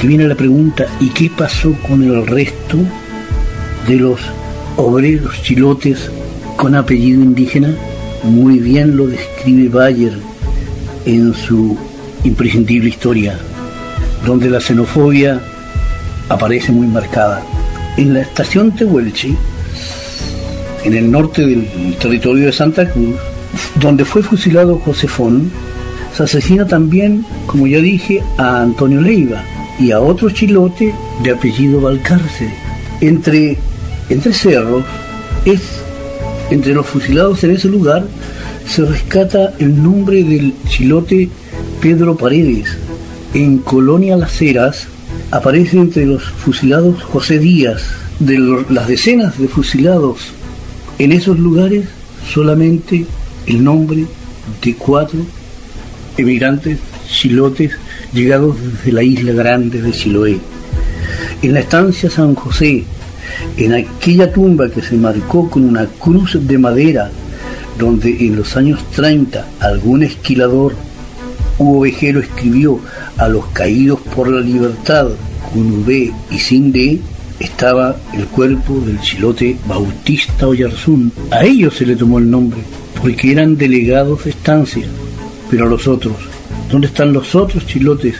[0.00, 2.78] que viene la pregunta, ¿y qué pasó con el resto
[3.86, 4.20] de los
[4.76, 6.10] obreros chilotes
[6.56, 7.74] con apellido indígena?
[8.22, 10.12] Muy bien lo describe Bayer
[11.06, 11.76] en su
[12.24, 13.38] imprescindible historia,
[14.26, 15.40] donde la xenofobia
[16.28, 17.42] aparece muy marcada.
[17.96, 19.34] En la estación Tehuelche,
[20.84, 23.16] en el norte del territorio de Santa Cruz,
[23.80, 25.50] donde fue fusilado Josefón,
[26.16, 29.42] se asesina también, como ya dije, a Antonio Leiva
[29.78, 32.52] y a otro chilote de apellido Valcarce.
[33.00, 33.56] Entre,
[34.10, 34.84] entre cerros,
[35.44, 35.60] es,
[36.50, 38.06] entre los fusilados en ese lugar,
[38.66, 41.30] se rescata el nombre del chilote
[41.80, 42.76] Pedro Paredes.
[43.32, 44.88] En Colonia Las Heras
[45.30, 47.82] aparece entre los fusilados José Díaz.
[48.18, 50.34] De las decenas de fusilados
[50.98, 51.86] en esos lugares,
[52.30, 53.06] solamente
[53.46, 54.04] el nombre
[54.62, 55.20] de cuatro
[56.18, 57.72] emigrantes chilotes
[58.12, 60.38] llegados desde la isla grande de Chiloé.
[61.42, 62.84] En la estancia San José,
[63.56, 67.10] en aquella tumba que se marcó con una cruz de madera,
[67.78, 70.74] donde en los años 30 algún esquilador
[71.58, 72.80] u ovejero escribió
[73.16, 75.08] a los caídos por la libertad
[75.52, 77.00] con V y sin D,
[77.38, 81.12] estaba el cuerpo del chilote Bautista Oyarzún.
[81.30, 82.60] A ellos se le tomó el nombre,
[83.00, 84.84] porque eran delegados de estancia.
[85.50, 86.16] Pero a los otros,
[86.70, 88.16] ¿dónde están los otros chilotes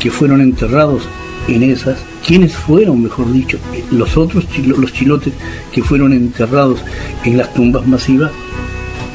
[0.00, 1.04] que fueron enterrados
[1.48, 1.98] en esas?
[2.26, 3.58] ¿Quiénes fueron, mejor dicho,
[3.90, 5.34] los otros los chilotes
[5.70, 6.80] que fueron enterrados
[7.24, 8.30] en las tumbas masivas?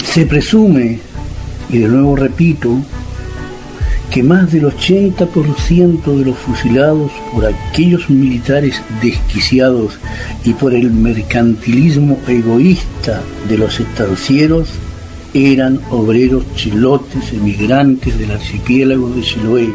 [0.03, 0.99] Se presume,
[1.71, 2.79] y de nuevo repito,
[4.11, 9.97] que más del 80% de los fusilados por aquellos militares desquiciados
[10.45, 14.69] y por el mercantilismo egoísta de los estancieros
[15.33, 19.69] eran obreros chilotes emigrantes del archipiélago de Chiloé.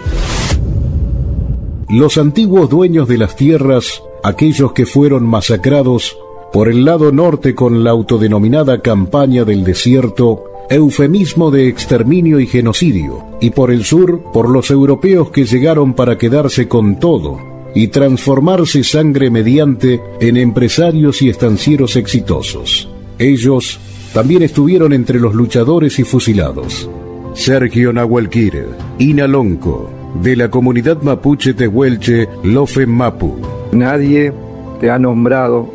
[1.95, 6.19] Los antiguos dueños de las tierras, aquellos que fueron masacrados
[6.53, 13.25] por el lado norte con la autodenominada campaña del desierto, eufemismo de exterminio y genocidio,
[13.41, 17.39] y por el sur por los europeos que llegaron para quedarse con todo
[17.77, 22.89] y transformarse sangre mediante en empresarios y estancieros exitosos.
[23.21, 23.79] Ellos
[24.13, 26.91] también estuvieron entre los luchadores y fusilados.
[27.35, 28.67] Sergio Nahuelquire,
[28.99, 29.91] Inalonco,
[30.23, 33.37] de la comunidad mapuche Tehuelche, Lofe Mapu.
[33.73, 34.33] Nadie
[34.81, 35.69] te ha nombrado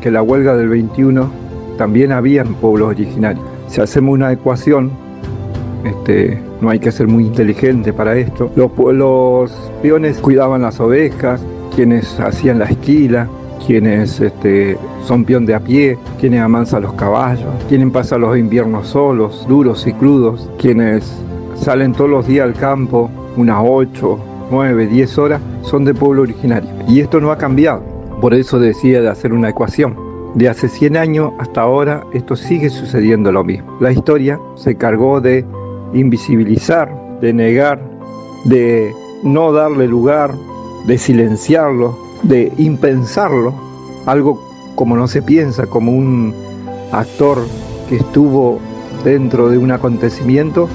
[0.00, 1.30] que la huelga del 21
[1.76, 3.44] también había en pueblos originarios.
[3.68, 4.90] Si hacemos una ecuación,
[5.84, 8.50] este, no hay que ser muy inteligente para esto.
[8.54, 9.50] Los, los
[9.82, 11.40] peones cuidaban las ovejas,
[11.74, 13.28] quienes hacían la esquila,
[13.66, 18.88] quienes este, son peón de a pie, quienes amansan los caballos, quienes pasan los inviernos
[18.88, 21.12] solos, duros y crudos, quienes
[21.60, 24.18] salen todos los días al campo, unas 8,
[24.50, 26.70] 9, 10 horas, son de pueblo originario.
[26.88, 27.82] Y esto no ha cambiado.
[28.20, 29.96] Por eso decía de hacer una ecuación.
[30.34, 33.76] De hace 100 años hasta ahora esto sigue sucediendo lo mismo.
[33.80, 35.44] La historia se cargó de
[35.92, 37.80] invisibilizar, de negar,
[38.44, 38.92] de
[39.22, 40.32] no darle lugar,
[40.86, 43.54] de silenciarlo, de impensarlo,
[44.06, 44.40] algo
[44.76, 46.34] como no se piensa, como un
[46.92, 47.38] actor
[47.88, 48.58] que estuvo
[49.04, 50.68] dentro de un acontecimiento,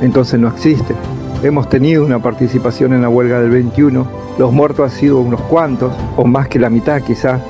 [0.00, 0.94] entonces no existe.
[1.42, 4.06] Hemos tenido una participación en la huelga del 21,
[4.38, 7.40] los muertos han sido unos cuantos, o más que la mitad quizás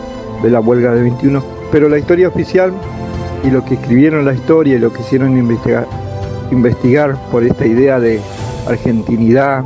[0.42, 2.72] de la huelga del 21, pero la historia oficial
[3.44, 8.20] y lo que escribieron la historia y lo que hicieron investigar, por esta idea de
[8.68, 9.64] argentinidad,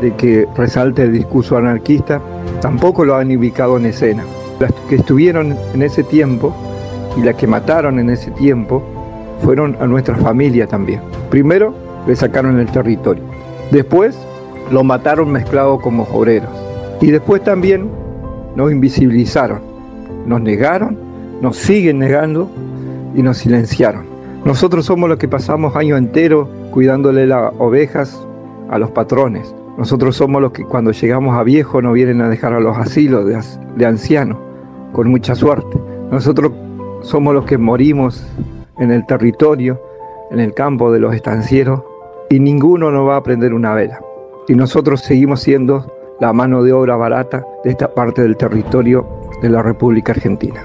[0.00, 2.20] de que resalte el discurso anarquista,
[2.60, 4.24] tampoco lo han ubicado en escena.
[4.60, 6.54] Las que estuvieron en ese tiempo
[7.16, 8.82] y las que mataron en ese tiempo
[9.42, 11.00] fueron a nuestra familia también.
[11.30, 11.74] Primero
[12.06, 13.22] le sacaron el territorio,
[13.70, 14.18] después
[14.70, 16.50] lo mataron mezclado como obreros
[17.00, 17.88] y después también
[18.56, 19.60] nos invisibilizaron,
[20.26, 20.96] nos negaron,
[21.40, 22.48] nos siguen negando
[23.14, 24.04] y nos silenciaron.
[24.44, 28.26] Nosotros somos los que pasamos año entero cuidándole las ovejas
[28.70, 29.54] a los patrones.
[29.78, 33.26] Nosotros somos los que cuando llegamos a viejo nos vienen a dejar a los asilos
[33.26, 33.40] de,
[33.76, 34.38] de ancianos,
[34.92, 35.78] con mucha suerte.
[36.10, 36.52] Nosotros
[37.02, 38.26] somos los que morimos
[38.78, 39.80] en el territorio,
[40.30, 41.82] en el campo de los estancieros,
[42.34, 44.00] y ninguno nos va a prender una vela.
[44.48, 45.86] Y nosotros seguimos siendo
[46.20, 49.06] la mano de obra barata de esta parte del territorio
[49.40, 50.64] de la República Argentina.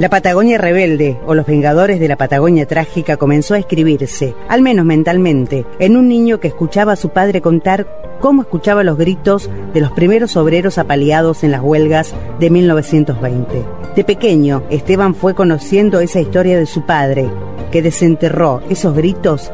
[0.00, 4.84] La Patagonia rebelde o los Vengadores de la Patagonia trágica comenzó a escribirse, al menos
[4.84, 7.86] mentalmente, en un niño que escuchaba a su padre contar
[8.20, 13.64] cómo escuchaba los gritos de los primeros obreros apaleados en las huelgas de 1920.
[13.94, 17.30] De pequeño, Esteban fue conociendo esa historia de su padre,
[17.70, 19.52] que desenterró esos gritos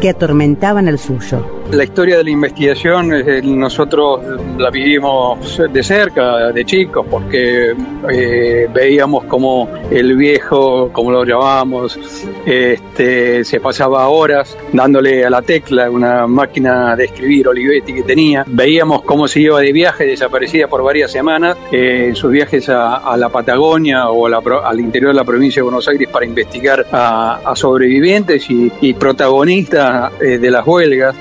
[0.00, 1.55] que atormentaban al suyo.
[1.72, 4.20] La historia de la investigación eh, nosotros
[4.56, 7.74] la vivimos de cerca, de chicos, porque
[8.08, 11.98] eh, veíamos como el viejo, como lo llamábamos,
[12.46, 18.44] este, se pasaba horas dándole a la tecla una máquina de escribir Olivetti que tenía.
[18.46, 23.16] Veíamos cómo se iba de viaje, desaparecía por varias semanas, eh, en sus viajes a,
[23.16, 28.46] la Patagonia o al interior de la provincia de Buenos Aires para investigar a, sobrevivientes
[28.48, 31.16] y protagonistas de las huelgas.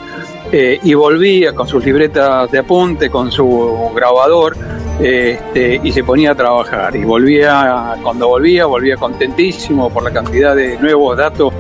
[0.58, 4.56] Eh, y volvía con sus libretas de apunte, con su grabador,
[5.02, 6.96] este, y se ponía a trabajar.
[6.96, 11.52] Y volvía, cuando volvía, volvía contentísimo por la cantidad de nuevos datos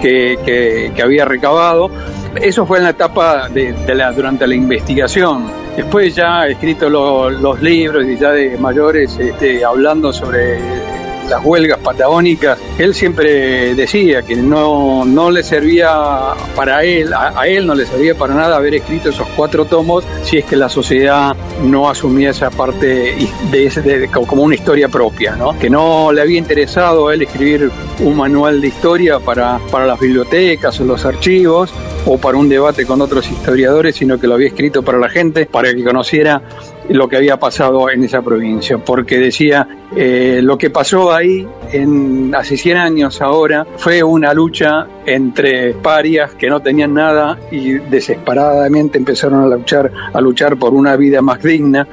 [0.00, 1.90] que, había recabado.
[2.36, 5.50] Eso fue en la etapa de, la, durante la investigación.
[5.76, 10.60] Después ya he escrito los libros y ya de mayores este, hablando sobre
[11.28, 17.66] las huelgas patagónicas, él siempre decía que no, no le servía para él, a, él
[17.66, 21.34] no le servía para nada haber escrito esos cuatro tomos si es que la sociedad
[21.62, 23.16] no asumía esa parte
[23.50, 25.58] de, de, como una historia propia, ¿no?
[25.58, 27.70] que no le había interesado a él escribir
[28.00, 31.72] un manual de historia para, para las bibliotecas o los archivos
[32.06, 35.46] o para un debate con otros historiadores, sino que lo había escrito para la gente,
[35.46, 36.42] para que conociera
[36.88, 39.66] lo que había pasado en esa provincia, porque decía,
[39.96, 46.34] eh, lo que pasó ahí en, hace 100 años ahora fue una lucha entre parias
[46.34, 51.42] que no tenían nada y desesperadamente empezaron a luchar, a luchar por una vida más
[51.42, 51.86] digna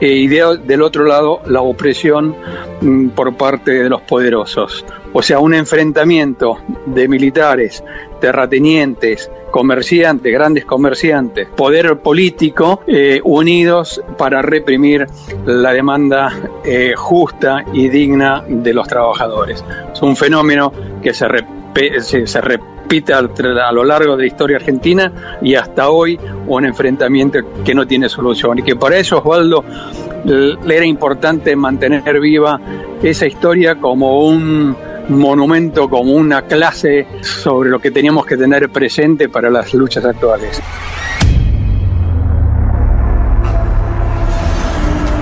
[0.00, 2.34] eh, y del otro lado la opresión
[2.80, 4.84] mm, por parte de los poderosos.
[5.12, 7.82] O sea, un enfrentamiento de militares,
[8.20, 15.06] terratenientes, comerciantes, grandes comerciantes, poder político, eh, unidos para reprimir
[15.46, 16.32] la demanda
[16.64, 19.64] eh, justa y digna de los trabajadores.
[19.92, 23.22] Es un fenómeno que se, repite a,
[23.72, 28.60] lo largo de la historia argentina y hasta hoy un enfrentamiento que no tiene solución
[28.60, 29.64] y que para eso Osvaldo
[30.24, 32.60] le era importante mantener viva
[33.02, 34.76] esa historia como un
[35.10, 40.60] monumento, como una clase sobre lo que teníamos que tener presente para las luchas actuales.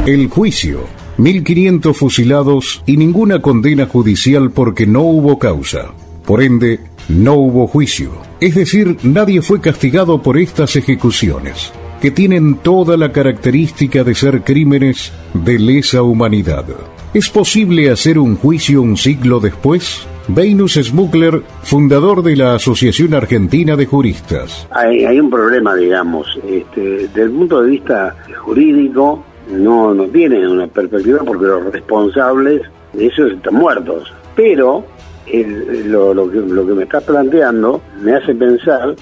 [0.07, 0.99] El juicio.
[1.19, 5.93] 1.500 fusilados y ninguna condena judicial porque no hubo causa.
[6.25, 6.79] Por ende,
[7.09, 8.13] no hubo juicio.
[8.41, 14.43] Es decir, nadie fue castigado por estas ejecuciones, que tienen toda la característica de ser
[14.43, 16.65] crímenes de lesa humanidad.
[17.15, 20.07] ¿Es posible hacer un juicio un siglo después?
[20.29, 24.69] Venus Smugler, fundador de la Asociación Argentina de Juristas.
[24.71, 30.67] Hay, un problema, digamos, este, desde el punto de vista jurídico no, no tiene una
[30.67, 32.61] perspectiva porque los responsables
[32.93, 34.13] de eso están muertos.
[34.37, 34.85] Pero
[35.87, 38.95] lo, que, lo que me estás planteando me hace pensar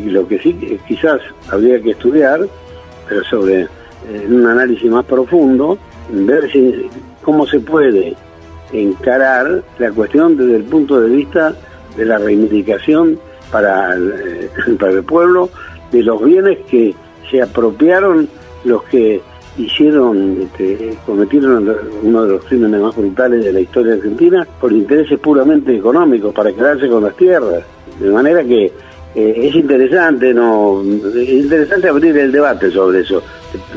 [0.00, 1.20] que lo que sí quizás
[1.50, 2.40] habría que estudiar,
[3.08, 3.68] pero sobre
[4.28, 5.78] un análisis más profundo,
[6.10, 6.50] ver
[7.22, 8.16] cómo se puede
[8.72, 11.54] encarar la cuestión desde el punto de vista
[11.96, 13.18] de la reivindicación
[13.50, 15.50] para el, eh, pueblo
[15.90, 16.94] de los bienes que
[17.30, 18.28] se apropiaron
[18.64, 19.20] los que
[19.58, 25.18] hicieron, este, cometieron uno de los crímenes más brutales de la historia argentina por intereses
[25.18, 27.62] puramente económicos, para quedarse con las tierras.
[28.00, 28.72] De manera que
[29.14, 33.22] eh, es interesante, no, es interesante abrir el debate sobre eso.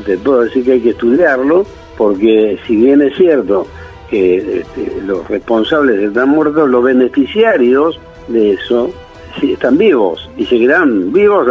[0.06, 1.66] te, puedo decir que hay que estudiarlo,
[1.98, 3.68] porque si bien es cierto
[4.10, 8.92] que este, los responsables están muertos, los beneficiarios de eso
[9.40, 11.48] sí están vivos y seguirán vivos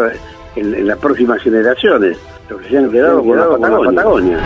[0.56, 2.16] en, las próximas generaciones,
[2.48, 4.38] los que se han quedado, con, la Patagonia.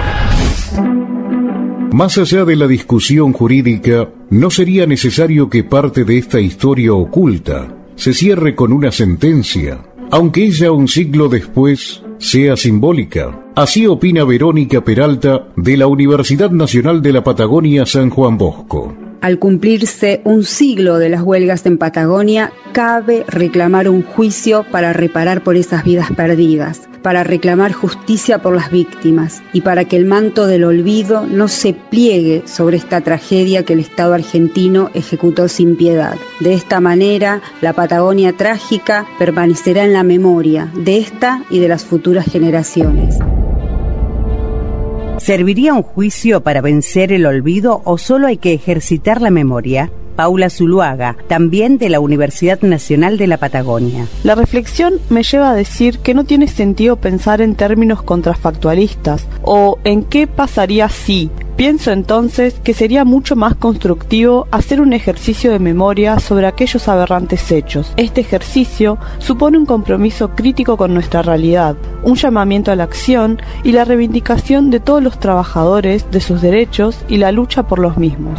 [1.93, 7.78] Más allá de la discusión jurídica, ¿no sería necesario que parte de esta historia oculta
[7.99, 13.47] se cierre con una sentencia, aunque ella un siglo después sea simbólica?
[13.57, 19.08] Así opina Verónica Peralta de la Universidad Nacional de la Patagonia San Juan Bosco.
[19.21, 25.43] Al cumplirse un siglo de las huelgas en Patagonia, cabe reclamar un juicio para reparar
[25.43, 30.47] por esas vidas perdidas, para reclamar justicia por las víctimas y para que el manto
[30.47, 36.15] del olvido no se pliegue sobre esta tragedia que el Estado argentino ejecutó sin piedad.
[36.39, 41.85] De esta manera, la Patagonia trágica permanecerá en la memoria de esta y de las
[41.85, 43.19] futuras generaciones.
[45.19, 49.91] ¿Serviría un juicio para vencer el olvido o solo hay que ejercitar la memoria?
[50.17, 54.09] Paula Zuluaga, también de la Universidad Nacional de la Patagonia.
[54.25, 59.79] La reflexión me lleva a decir que no tiene sentido pensar en términos contrafactualistas o
[59.85, 61.31] en qué pasaría si.
[61.59, 67.51] Pienso entonces que sería mucho más constructivo hacer un ejercicio de memoria sobre aquellos aberrantes
[67.51, 67.93] hechos.
[67.97, 73.73] Este ejercicio supone un compromiso crítico con nuestra realidad, un llamamiento a la acción y
[73.73, 78.39] la reivindicación de todos los trabajadores, de sus derechos y la lucha por los mismos.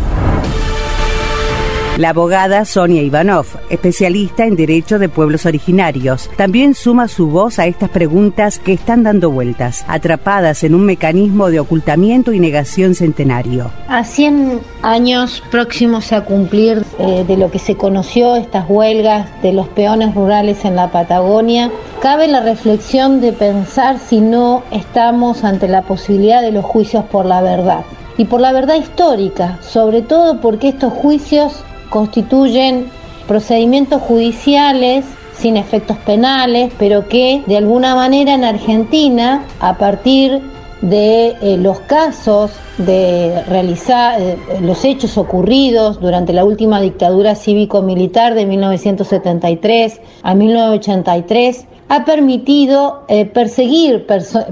[1.99, 7.65] La abogada Sonia Ivanov, especialista en Derecho de Pueblos Originarios, también suma su voz a
[7.65, 13.69] estas preguntas que están dando vueltas, atrapadas en un mecanismo de ocultamiento y negación centenario.
[13.89, 19.51] A 100 años próximos a cumplir eh, de lo que se conoció, estas huelgas de
[19.51, 21.69] los peones rurales en la Patagonia,
[22.01, 27.25] cabe la reflexión de pensar si no estamos ante la posibilidad de los juicios por
[27.25, 27.83] la verdad
[28.15, 32.87] y por la verdad histórica, sobre todo porque estos juicios constituyen
[33.27, 40.41] procedimientos judiciales sin efectos penales, pero que de alguna manera en Argentina, a partir
[40.81, 48.33] de eh, los casos de realizar eh, los hechos ocurridos durante la última dictadura cívico-militar
[48.33, 54.05] de 1973 a 1983, ha permitido eh, perseguir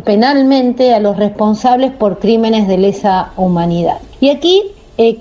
[0.04, 4.00] penalmente a los responsables por crímenes de lesa humanidad.
[4.20, 4.64] Y aquí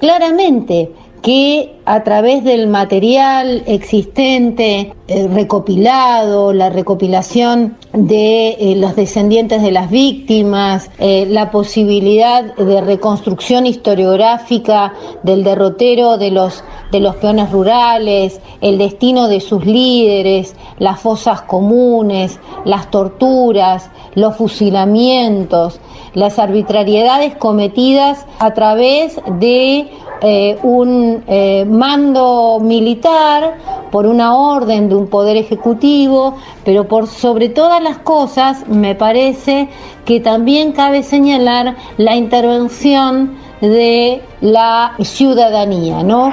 [0.00, 0.90] claramente
[1.22, 9.70] que a través del material existente, eh, recopilado, la recopilación de eh, los descendientes de
[9.70, 17.52] las víctimas, eh, la posibilidad de reconstrucción historiográfica del derrotero de los, de los peones
[17.52, 25.80] rurales, el destino de sus líderes, las fosas comunes, las torturas, los fusilamientos,
[26.16, 29.90] las arbitrariedades cometidas a través de
[30.22, 33.58] eh, un eh, mando militar,
[33.90, 39.68] por una orden de un poder ejecutivo, pero por sobre todas las cosas me parece
[40.06, 46.32] que también cabe señalar la intervención de la ciudadanía, ¿no?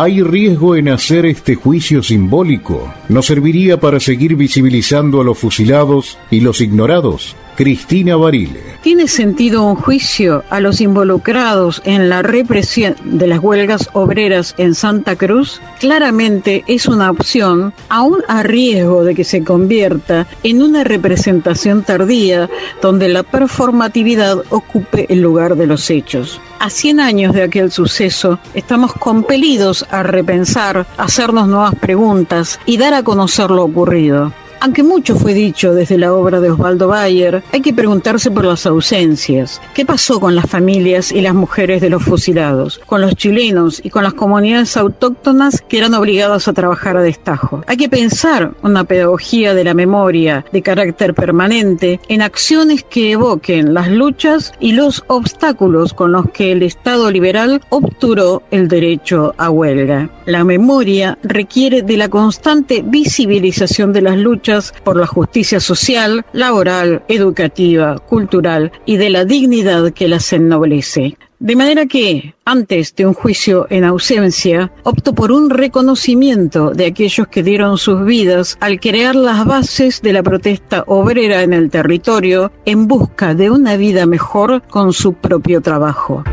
[0.00, 2.88] ¿Hay riesgo en hacer este juicio simbólico?
[3.08, 7.34] ¿No serviría para seguir visibilizando a los fusilados y los ignorados?
[7.58, 8.60] Cristina Barile.
[8.84, 14.76] ¿Tiene sentido un juicio a los involucrados en la represión de las huelgas obreras en
[14.76, 15.60] Santa Cruz?
[15.80, 22.48] Claramente es una opción, aún a riesgo de que se convierta en una representación tardía
[22.80, 26.40] donde la performatividad ocupe el lugar de los hechos.
[26.60, 32.94] A 100 años de aquel suceso, estamos compelidos a repensar, hacernos nuevas preguntas y dar
[32.94, 34.32] a conocer lo ocurrido.
[34.60, 38.66] Aunque mucho fue dicho desde la obra de Osvaldo Bayer, hay que preguntarse por las
[38.66, 39.60] ausencias.
[39.72, 42.80] ¿Qué pasó con las familias y las mujeres de los fusilados?
[42.86, 47.62] Con los chilenos y con las comunidades autóctonas que eran obligadas a trabajar a destajo.
[47.68, 53.74] Hay que pensar una pedagogía de la memoria de carácter permanente en acciones que evoquen
[53.74, 59.50] las luchas y los obstáculos con los que el Estado liberal obturó el derecho a
[59.50, 60.10] huelga.
[60.26, 64.47] La memoria requiere de la constante visibilización de las luchas
[64.82, 71.16] por la justicia social, laboral, educativa, cultural y de la dignidad que las ennoblece.
[71.40, 77.28] De manera que, antes de un juicio en ausencia, opto por un reconocimiento de aquellos
[77.28, 82.50] que dieron sus vidas al crear las bases de la protesta obrera en el territorio
[82.64, 86.24] en busca de una vida mejor con su propio trabajo.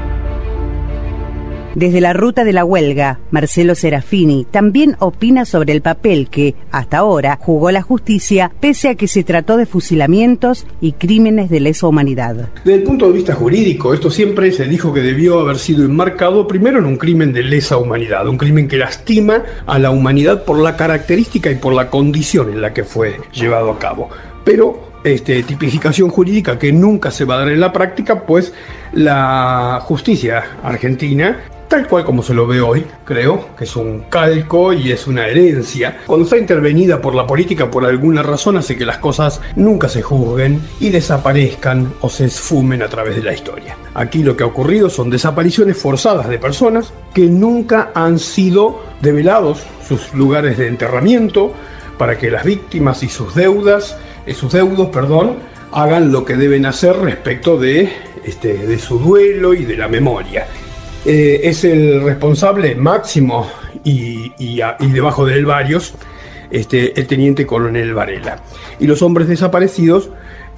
[1.76, 7.00] Desde la ruta de la huelga, Marcelo Serafini también opina sobre el papel que, hasta
[7.00, 11.88] ahora, jugó la justicia, pese a que se trató de fusilamientos y crímenes de lesa
[11.88, 12.48] humanidad.
[12.64, 16.48] Desde el punto de vista jurídico, esto siempre se dijo que debió haber sido enmarcado
[16.48, 20.58] primero en un crimen de lesa humanidad, un crimen que lastima a la humanidad por
[20.58, 24.10] la característica y por la condición en la que fue llevado a cabo.
[24.46, 28.54] Pero este, tipificación jurídica que nunca se va a dar en la práctica, pues
[28.94, 31.38] la justicia argentina
[31.68, 35.28] tal cual como se lo ve hoy, creo, que es un calco y es una
[35.28, 36.00] herencia.
[36.06, 40.02] Cuando está intervenida por la política por alguna razón hace que las cosas nunca se
[40.02, 43.78] juzguen y desaparezcan o se esfumen a través de la historia.
[43.94, 49.64] Aquí lo que ha ocurrido son desapariciones forzadas de personas que nunca han sido develados
[49.88, 51.54] sus lugares de enterramiento
[51.98, 55.38] para que las víctimas y sus deudas, eh, sus deudos, perdón,
[55.72, 57.92] hagan lo que deben hacer respecto de,
[58.24, 60.48] este, de su duelo y de la memoria.
[61.06, 63.48] Eh, es el responsable máximo
[63.84, 64.32] y,
[64.80, 65.94] debajo de él varios,
[66.50, 68.40] este, el teniente coronel Varela.
[68.80, 70.10] Y los hombres desaparecidos,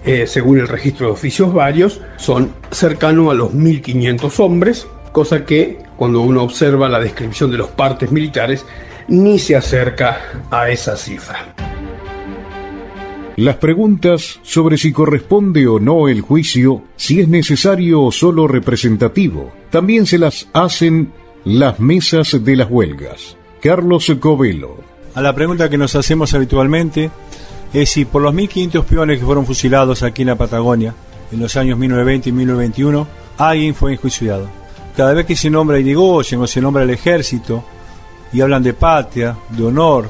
[0.05, 5.79] eh, según el registro de oficios varios, son cercanos a los 1.500 hombres, cosa que
[5.97, 8.65] cuando uno observa la descripción de los partes militares,
[9.09, 11.66] ni se acerca a esa cifra.
[13.37, 19.51] Las preguntas sobre si corresponde o no el juicio, si es necesario o solo representativo,
[19.69, 21.13] también se las hacen
[21.45, 23.37] las mesas de las huelgas.
[23.61, 24.77] Carlos Covelo.
[25.13, 27.11] A la pregunta que nos hacemos habitualmente
[27.75, 30.95] es si por los 1.500 peones que fueron fusilados aquí en la Patagonia
[31.31, 33.07] en los años 1920 y 1921,
[33.37, 34.49] alguien fue enjuiciado.
[34.95, 37.63] Cada vez que se nombra Irigoyen o se nombra el ejército
[38.33, 40.09] y hablan de patria, de honor,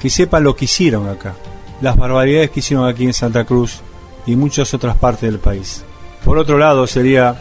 [0.00, 1.34] que sepan lo que hicieron acá
[1.80, 3.80] las barbaridades que hicieron aquí en Santa Cruz
[4.26, 5.84] y muchas otras partes del país.
[6.24, 7.40] Por otro lado, sería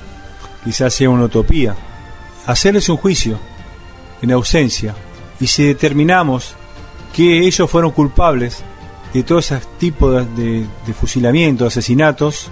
[0.63, 1.75] quizás sea una utopía
[2.45, 3.37] hacerles un juicio
[4.21, 4.95] en ausencia
[5.39, 6.55] y si determinamos
[7.13, 8.63] que ellos fueron culpables
[9.13, 12.49] de todo ese tipo de, de, de fusilamientos, asesinatos,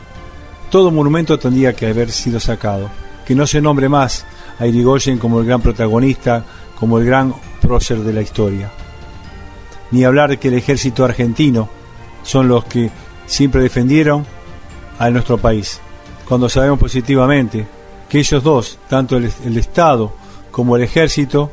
[0.70, 2.90] todo monumento tendría que haber sido sacado.
[3.26, 4.26] Que no se nombre más
[4.60, 6.44] a Irigoyen como el gran protagonista,
[6.80, 8.72] como el gran prócer de la historia
[9.92, 11.70] ni hablar que el ejército argentino
[12.26, 12.90] son los que
[13.28, 14.26] siempre defendieron
[15.00, 15.80] a nuestro país,
[16.28, 17.66] cuando sabemos positivamente
[18.10, 20.14] que ellos dos, tanto el, Estado
[20.52, 21.52] como el ejército,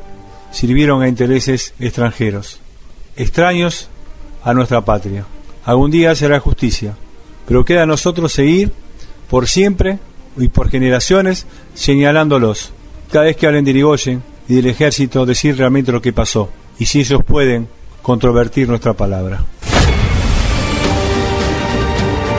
[0.51, 2.59] sirvieron a intereses extranjeros,
[3.15, 3.89] extraños
[4.43, 5.25] a nuestra patria.
[5.65, 6.95] Algún día será justicia,
[7.47, 8.71] pero queda a nosotros seguir
[9.29, 9.99] por siempre
[10.37, 11.45] y por generaciones
[11.75, 12.71] señalándolos.
[13.11, 16.49] Cada vez que hablen de Irigoyen y del ejército, decir realmente lo que pasó.
[16.79, 17.67] Y si ellos pueden
[18.01, 19.45] controvertir nuestra palabra.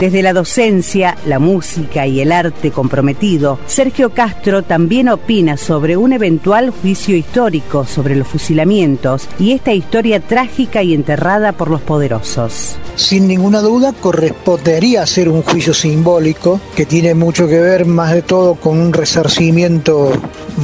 [0.01, 6.13] Desde la docencia, la música y el arte comprometido, Sergio Castro también opina sobre un
[6.13, 12.77] eventual juicio histórico sobre los fusilamientos y esta historia trágica y enterrada por los poderosos.
[12.97, 18.23] Sin ninguna duda correspondería ser un juicio simbólico que tiene mucho que ver más de
[18.23, 20.11] todo con un resarcimiento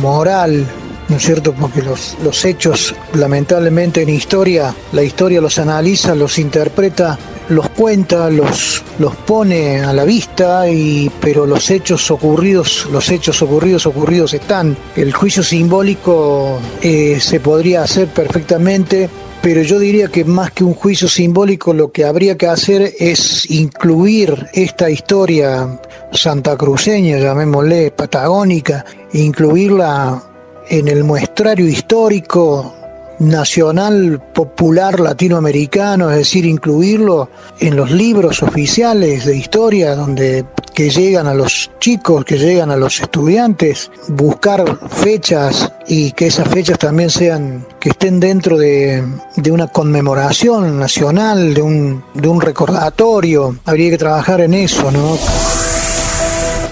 [0.03, 0.67] moral
[1.11, 1.53] ¿no es cierto?
[1.53, 8.31] Porque los, los hechos, lamentablemente en historia, la historia los analiza, los interpreta, los cuenta,
[8.31, 14.33] los, los pone a la vista, y, pero los hechos ocurridos, los hechos ocurridos, ocurridos
[14.35, 14.77] están.
[14.95, 19.11] El juicio simbólico eh, se podría hacer perfectamente
[19.43, 23.51] pero yo diría que más que un juicio simbólico lo que habría que hacer es
[23.51, 25.81] incluir esta historia
[26.13, 28.85] santacruceña, llamémosle patagónica,
[29.15, 30.30] incluirla
[30.71, 32.75] en el muestrario histórico
[33.19, 41.27] nacional popular latinoamericano, es decir, incluirlo en los libros oficiales de historia donde que llegan
[41.27, 47.11] a los chicos, que llegan a los estudiantes, buscar fechas y que esas fechas también
[47.11, 49.05] sean que estén dentro de,
[49.37, 53.57] de una conmemoración nacional, de un, de un recordatorio.
[53.67, 55.19] Habría que trabajar en eso, ¿no?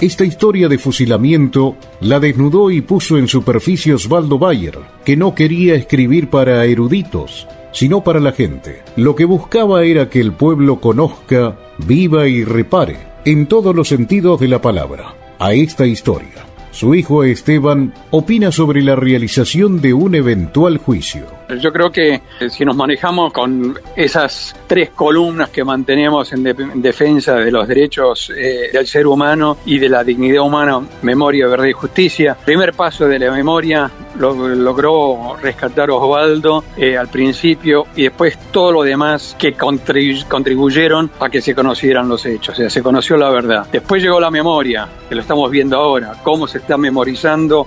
[0.01, 5.75] Esta historia de fusilamiento la desnudó y puso en superficie Osvaldo Bayer, que no quería
[5.75, 8.81] escribir para eruditos, sino para la gente.
[8.95, 12.95] Lo que buscaba era que el pueblo conozca, viva y repare,
[13.25, 16.45] en todos los sentidos de la palabra, a esta historia.
[16.71, 21.38] Su hijo Esteban opina sobre la realización de un eventual juicio.
[21.57, 26.43] Yo creo que eh, si nos manejamos con esas tres columnas que mantenemos en,
[26.81, 31.65] defensa de los derechos eh, del ser humano y de la dignidad humana, memoria, verdad
[31.65, 33.89] y justicia, primer paso de la memoria
[34.19, 41.29] lo, logró rescatar Osvaldo eh, al principio y después todo lo demás que contribuyeron a
[41.29, 43.65] que se conocieran los hechos, o sea, se conoció la verdad.
[43.71, 47.65] Después llegó la memoria, que lo estamos viendo ahora, cómo se está memorizando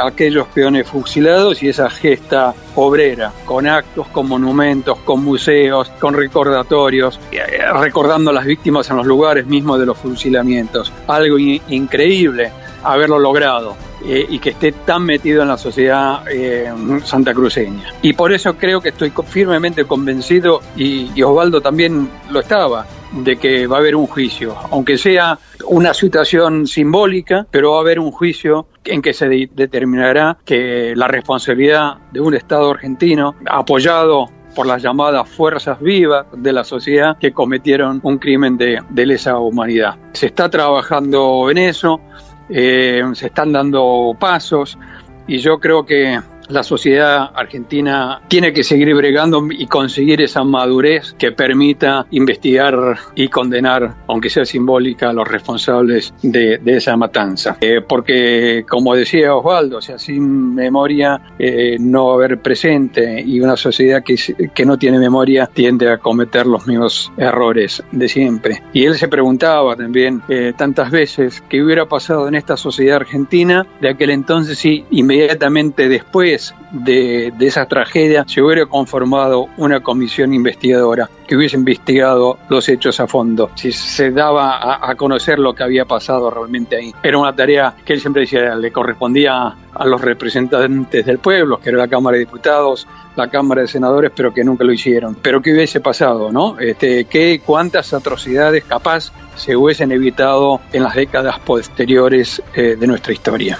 [0.00, 7.18] aquellos peones fusilados y esa gesta obrera, con actos, con monumentos, con museos, con recordatorios,
[7.32, 7.40] eh,
[7.80, 10.92] recordando a las víctimas en los lugares mismos de los fusilamientos.
[11.08, 12.52] Algo increíble
[12.82, 13.74] haberlo logrado.
[14.04, 16.70] Eh, y que esté tan metido en la sociedad eh,
[17.02, 17.92] santacruceña.
[18.02, 23.36] Y por eso creo que estoy firmemente convencido, y, y Osvaldo también lo estaba, de
[23.36, 25.38] que va a haber un juicio, aunque sea
[25.68, 31.08] una situación simbólica, pero va a haber un juicio en que se determinará que la
[31.08, 37.32] responsabilidad de un Estado argentino apoyado por las llamadas fuerzas vivas de la sociedad que
[37.32, 39.96] cometieron un crimen de, lesa humanidad.
[40.12, 42.00] Se está trabajando en eso,
[42.48, 44.78] eh, se están dando pasos
[45.26, 51.14] y yo creo que la sociedad argentina tiene que seguir bregando y conseguir esa madurez
[51.18, 57.56] que permita investigar y condenar, aunque sea simbólica, a los responsables de, esa matanza.
[57.60, 63.22] Eh, porque, como decía Osvaldo, o sea, sin memoria eh, no va a haber presente
[63.22, 64.16] y una sociedad que,
[64.54, 68.62] que no tiene memoria tiende a cometer los mismos errores de siempre.
[68.72, 73.66] Y él se preguntaba también eh, tantas veces qué hubiera pasado en esta sociedad argentina
[73.80, 76.35] de aquel entonces y inmediatamente después
[76.70, 83.06] de, esa tragedia se hubiera conformado una comisión investigadora que hubiese investigado los hechos a
[83.06, 86.92] fondo, si se daba a, conocer lo que había pasado realmente ahí.
[87.02, 91.70] Era una tarea que él siempre decía le correspondía a los representantes del pueblo, que
[91.70, 95.16] era la Cámara de Diputados, la Cámara de Senadores, pero que nunca lo hicieron.
[95.16, 96.58] Pero ¿qué hubiese pasado, no?
[96.58, 103.12] Este, ¿qué, ¿Cuántas atrocidades capaz se hubiesen evitado en las décadas posteriores eh, de nuestra
[103.12, 103.58] historia?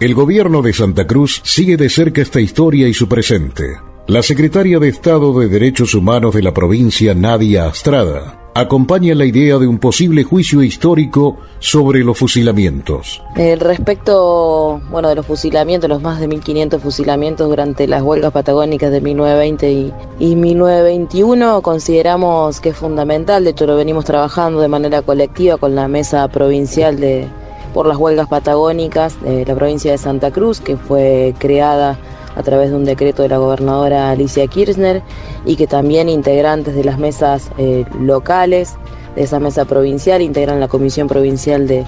[0.00, 3.78] El gobierno de Santa Cruz sigue de cerca esta historia y su presente.
[4.08, 9.56] La secretaria de Estado de Derechos Humanos de la provincia, Nadia Astrada, acompaña la idea
[9.56, 13.22] de un posible juicio histórico sobre los fusilamientos.
[13.36, 18.90] El respecto, bueno, de los fusilamientos, los más de 1500 fusilamientos durante las huelgas patagónicas
[18.90, 24.68] de 1920 y, y 1921, consideramos que es fundamental, de hecho lo venimos trabajando de
[24.68, 27.28] manera colectiva con la mesa provincial de
[27.74, 31.98] por las huelgas patagónicas de la provincia de Santa Cruz, que fue creada
[32.36, 35.02] a través de un decreto de la gobernadora Alicia Kirchner
[35.44, 38.76] y que también integrantes de las mesas eh, locales,
[39.16, 41.84] de esa mesa provincial, integran la Comisión Provincial de,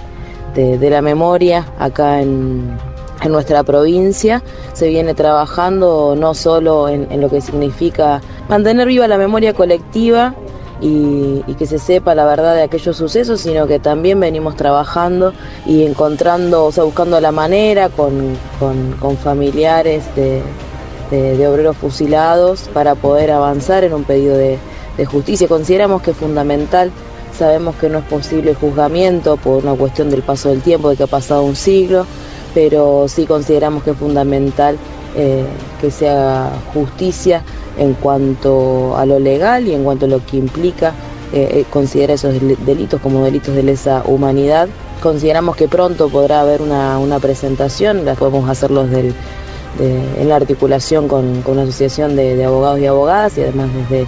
[0.56, 2.76] la Memoria acá en,
[3.28, 4.42] nuestra provincia.
[4.72, 10.34] Se viene trabajando no solo en lo que significa mantener viva la memoria colectiva,
[10.80, 15.32] y, que se sepa la verdad de aquellos sucesos, sino que también venimos trabajando
[15.64, 18.36] y encontrando, o sea, buscando la manera con,
[19.22, 20.42] familiares de,
[21.46, 24.58] obreros fusilados para poder avanzar en un pedido de,
[25.06, 25.46] justicia.
[25.46, 26.90] Consideramos que es fundamental
[27.38, 30.96] Sabemos que no es posible el juzgamiento por una cuestión del paso del tiempo, de
[30.96, 32.06] que ha pasado un siglo,
[32.54, 34.78] pero sí consideramos que es fundamental
[35.14, 35.44] eh,
[35.78, 37.42] que se haga justicia
[37.78, 40.94] en cuanto a lo legal y en cuanto a lo que implica
[41.32, 44.68] eh, eh, considerar esos delitos como delitos de lesa humanidad.
[45.02, 49.14] Consideramos que pronto podrá haber una, presentación, la podemos hacerlos del,
[49.78, 54.06] en la articulación con, con una asociación de, de abogados y abogadas y además desde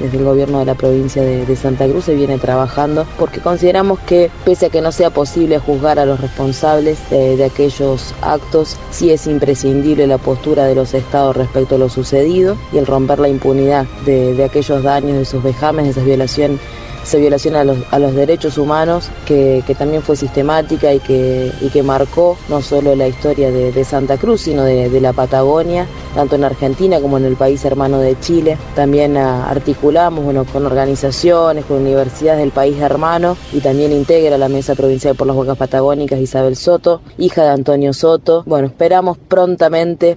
[0.00, 4.30] desde el gobierno de la provincia de, Santa Cruz se viene trabajando porque consideramos que
[4.44, 9.26] pese a que no sea posible juzgar a los responsables de, aquellos actos, sí es
[9.26, 13.86] imprescindible la postura de los estados respecto a lo sucedido y el romper la impunidad
[14.04, 16.60] de, aquellos daños, de esos vejames, de esas violaciones
[17.04, 21.68] esa violación a los, a los derechos humanos que, también fue sistemática y que, y
[21.68, 26.44] que marcó no solo la historia de, Santa Cruz, sino de, la Patagonia, tanto en
[26.44, 28.56] Argentina como en el país hermano de Chile.
[28.74, 34.48] También ah, articulamos bueno, con organizaciones, con universidades del país hermano y también integra la
[34.48, 38.42] Mesa Provincial por las Huelgas Patagónicas Isabel Soto, hija de Antonio Soto.
[38.46, 40.14] Bueno, esperamos prontamente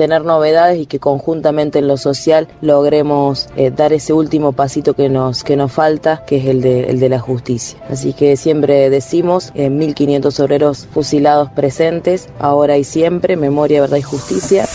[0.00, 5.10] tener novedades y que conjuntamente en lo social logremos eh, dar ese último pasito que
[5.10, 7.78] nos, que nos falta, que es el de, el de la justicia.
[7.90, 14.02] Así que siempre decimos, eh, 1.500 obreros fusilados presentes, ahora y siempre, memoria, verdad y
[14.02, 14.66] justicia.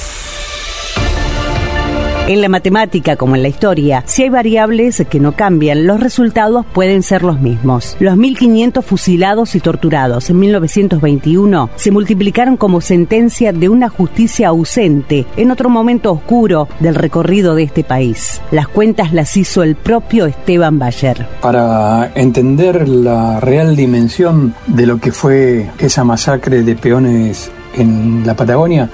[2.27, 6.65] En la matemática como en la historia, si hay variables que no cambian, los resultados
[6.65, 7.95] pueden ser los mismos.
[7.99, 15.27] Los 1.500 fusilados y torturados en 1921 se multiplicaron como sentencia de una justicia ausente
[15.37, 18.41] en otro momento oscuro del recorrido de este país.
[18.49, 21.27] Las cuentas las hizo el propio Esteban Bayer.
[21.43, 28.33] Para entender la real dimensión de lo que fue esa masacre de peones en la
[28.33, 28.89] Patagonia,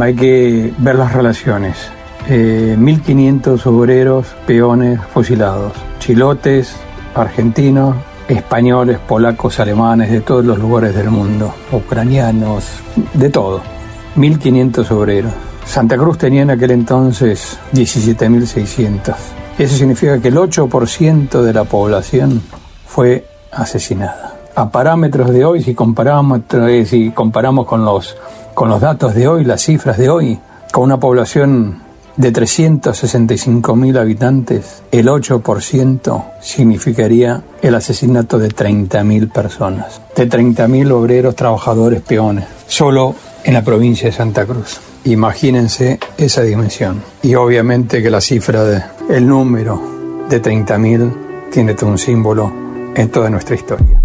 [0.00, 1.93] hay que ver las relaciones.
[2.28, 6.74] 1.500 eh, obreros, peones fusilados, chilotes,
[7.14, 7.96] argentinos,
[8.28, 12.64] españoles, polacos, alemanes, de todos los lugares del mundo, ucranianos,
[13.12, 13.60] de todo.
[14.16, 15.32] 1.500 obreros.
[15.66, 19.14] Santa Cruz tenía en aquel entonces 17.600.
[19.58, 22.42] Eso significa que el 8% de la población
[22.86, 24.34] fue asesinada.
[24.54, 28.16] A parámetros de hoy, si comparamos, eh, si comparamos con, los,
[28.54, 30.38] con los datos de hoy, las cifras de hoy,
[30.72, 31.83] con una población
[32.16, 42.02] de 365.000 habitantes, el 8% significaría el asesinato de 30.000 personas, de 30.000 obreros, trabajadores,
[42.02, 44.80] peones, solo en la provincia de Santa Cruz.
[45.04, 47.02] Imagínense esa dimensión.
[47.22, 49.80] Y obviamente que la cifra de el número
[50.28, 52.52] de 30.000 tiene todo un símbolo
[52.94, 54.00] en toda nuestra historia.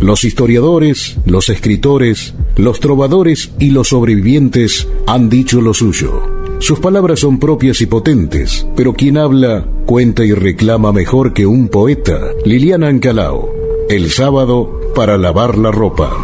[0.00, 6.22] Los historiadores, los escritores, los trovadores y los sobrevivientes han dicho lo suyo.
[6.58, 11.68] Sus palabras son propias y potentes, pero quien habla, cuenta y reclama mejor que un
[11.68, 12.20] poeta.
[12.44, 13.50] Liliana Ancalao,
[13.88, 16.14] el sábado para lavar la ropa.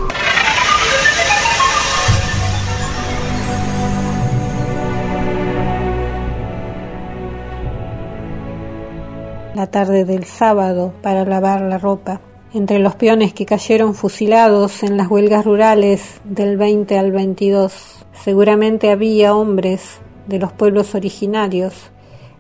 [9.55, 12.21] La tarde del sábado para lavar la ropa
[12.55, 18.05] entre los peones que cayeron fusilados en las huelgas rurales del 20 al 22.
[18.13, 21.91] Seguramente había hombres de los pueblos originarios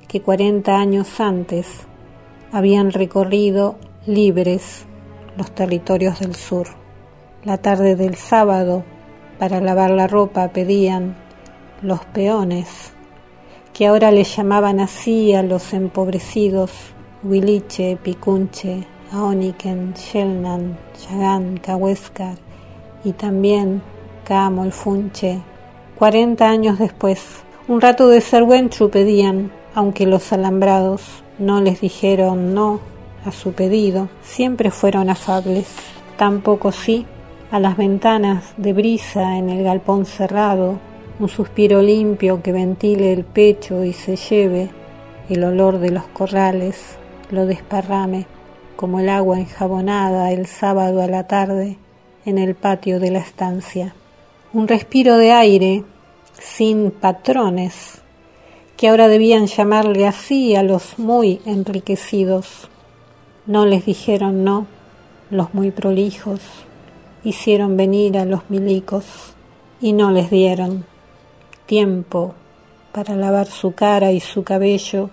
[0.08, 1.66] que 40 años antes
[2.52, 4.84] habían recorrido libres
[5.38, 6.68] los territorios del sur.
[7.44, 8.84] La tarde del sábado,
[9.38, 11.16] para lavar la ropa, pedían
[11.80, 12.92] los peones,
[13.72, 16.70] que ahora le llamaban así a los empobrecidos
[17.24, 22.36] Huiliche, Picunche, Aoniken, Shelnan, Chagán, Cahuéscar
[23.04, 23.82] y también
[24.24, 25.42] Camol, Funche.
[25.98, 31.02] Cuarenta años después, un rato de sergüenchu pedían, aunque los alambrados
[31.38, 32.80] no les dijeron no
[33.26, 35.66] a su pedido, siempre fueron afables.
[36.16, 37.04] Tampoco sí
[37.50, 40.78] a las ventanas de brisa en el galpón cerrado,
[41.20, 44.70] un suspiro limpio que ventile el pecho y se lleve
[45.28, 46.96] el olor de los corrales,
[47.30, 48.26] lo desparrame
[48.82, 51.78] como el agua enjabonada el sábado a la tarde
[52.26, 53.94] en el patio de la estancia.
[54.52, 55.84] Un respiro de aire
[56.32, 58.02] sin patrones,
[58.76, 62.68] que ahora debían llamarle así a los muy enriquecidos.
[63.46, 64.66] No les dijeron no,
[65.30, 66.40] los muy prolijos,
[67.22, 69.04] hicieron venir a los milicos
[69.80, 70.84] y no les dieron
[71.66, 72.34] tiempo
[72.90, 75.10] para lavar su cara y su cabello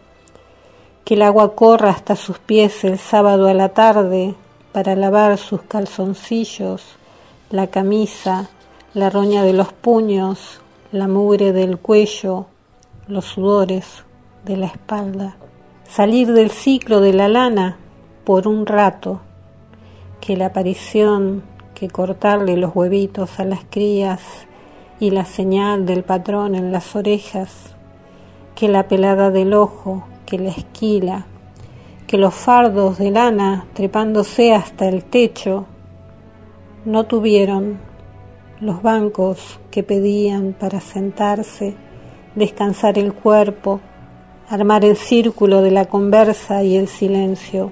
[1.04, 4.36] que el agua corra hasta sus pies el sábado a la tarde
[4.72, 6.84] para lavar sus calzoncillos,
[7.50, 8.50] la camisa,
[8.94, 12.46] la roña de los puños, la mugre del cuello,
[13.08, 14.04] los sudores
[14.46, 15.36] de la espalda.
[15.88, 17.78] Salir del ciclo de la lana
[18.24, 19.22] por un rato,
[20.22, 21.44] que la aparición,
[21.74, 24.22] que cortarle los huevitos a las crías
[25.00, 27.74] y la señal del patrón en las orejas,
[28.54, 31.26] que la pelada del ojo, que la esquila,
[32.06, 35.66] que los fardos de lana trepándose hasta el techo
[36.86, 37.80] no tuvieron
[38.62, 41.74] los bancos que pedían para sentarse,
[42.36, 43.80] descansar el cuerpo,
[44.50, 47.72] armar el círculo de la conversa y el silencio,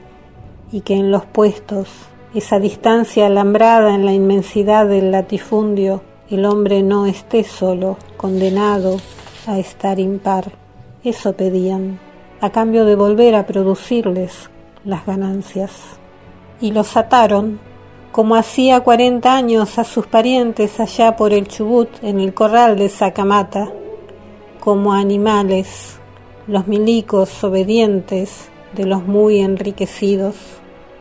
[0.71, 1.89] y que en los puestos,
[2.33, 8.97] esa distancia alambrada en la inmensidad del latifundio, el hombre no esté solo, condenado
[9.45, 10.51] a estar impar.
[11.03, 11.99] Eso pedían
[12.41, 14.49] a cambio de volver a producirles
[14.83, 15.71] las ganancias.
[16.61, 17.59] Y los ataron,
[18.11, 22.89] como hacía cuarenta años a sus parientes allá por el Chubut en el corral de
[22.89, 23.71] Sacamata,
[24.59, 25.99] como animales,
[26.47, 30.35] los milicos obedientes de los muy enriquecidos.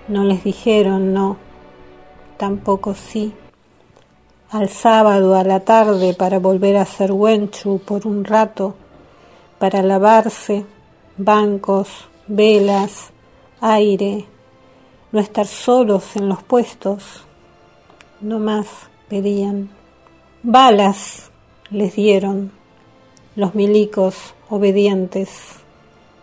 [0.09, 1.37] No les dijeron no,
[2.37, 3.33] tampoco sí.
[4.51, 8.75] Al sábado a la tarde para volver a hacer huenchu por un rato,
[9.59, 10.65] para lavarse,
[11.19, 11.89] bancos,
[12.27, 13.11] velas,
[13.61, 14.27] aire,
[15.13, 17.25] no estar solos en los puestos,
[18.21, 18.67] no más
[19.09, 19.71] pedían.
[20.43, 21.31] Balas
[21.71, 22.53] les dieron
[23.35, 25.31] los milicos obedientes.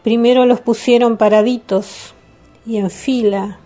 [0.04, 2.14] Primero los pusieron paraditos
[2.66, 3.60] y en fila,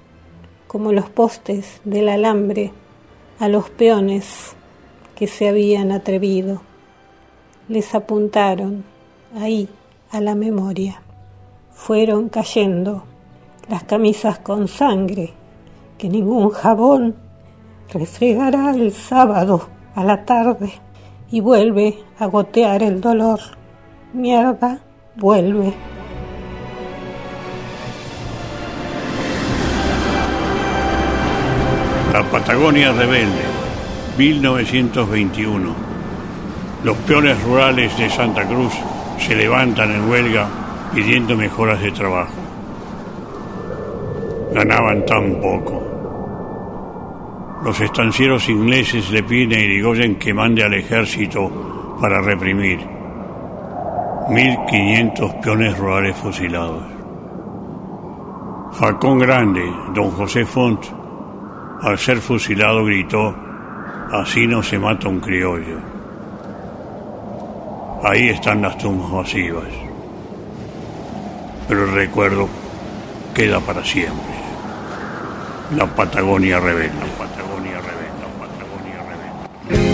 [0.68, 2.72] como los postes del alambre,
[3.40, 4.56] a los peones
[5.16, 6.62] que se habían atrevido.
[7.68, 8.86] Les apuntaron
[9.36, 9.68] ahí
[10.10, 11.02] a la memoria
[11.78, 13.04] fueron cayendo
[13.70, 15.32] las camisas con sangre
[15.98, 17.16] que ningún jabón
[17.94, 20.74] refregará el sábado a la tarde
[21.30, 23.40] y vuelve a gotear el dolor.
[24.12, 24.80] Mierda,
[25.16, 25.74] vuelve.
[32.12, 33.44] La Patagonia Rebelde,
[34.18, 35.76] 1921.
[36.84, 38.74] Los peones rurales de Santa Cruz
[39.20, 40.67] se levantan en huelga
[40.98, 42.34] pidiendo mejoras de trabajo.
[44.52, 45.84] Ganaban tan poco.
[47.64, 55.78] Los estancieros ingleses le piden a Irigoyen que mande al ejército para reprimir 1.500 peones
[55.78, 56.84] rurales fusilados.
[58.72, 60.84] Falcón Grande, don José Font,
[61.80, 63.36] al ser fusilado gritó,
[64.14, 65.78] así no se mata un criollo.
[68.04, 69.87] Ahí están las tumbas masivas.
[71.68, 72.48] Pero el recuerdo
[73.36, 74.38] queda para siempre.
[75.76, 76.94] La Patagonia rebelde.
[76.98, 78.22] La Patagonia rebelde.
[78.22, 79.04] La Patagonia
[79.68, 79.88] rebelde.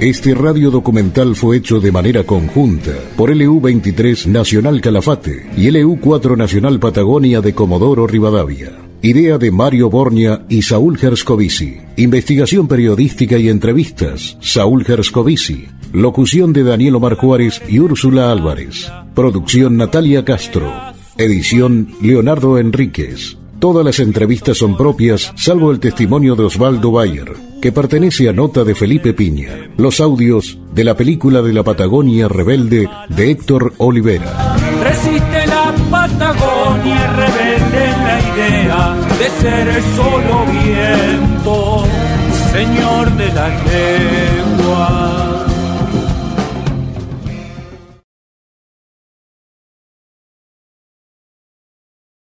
[0.00, 6.80] Este radio documental fue hecho de manera conjunta por LU23 Nacional Calafate y LU4 Nacional
[6.80, 8.72] Patagonia de Comodoro Rivadavia.
[9.02, 11.78] Idea de Mario Borña y Saúl Gerscovici.
[11.96, 14.36] Investigación periodística y entrevistas.
[14.40, 15.68] Saúl Gerscovici.
[15.92, 18.90] Locución de Daniel Omar Juárez y Úrsula Álvarez.
[19.14, 20.72] Producción Natalia Castro.
[21.18, 23.36] Edición Leonardo Enríquez.
[23.58, 28.62] Todas las entrevistas son propias, salvo el testimonio de Osvaldo Bayer, que pertenece a nota
[28.62, 29.70] de Felipe Piña.
[29.76, 34.56] Los audios de la película de la Patagonia Rebelde de Héctor Olivera.
[34.82, 41.84] Resiste la Patagonia rebelde la idea de ser solo viento,
[42.52, 45.39] señor de la lengua.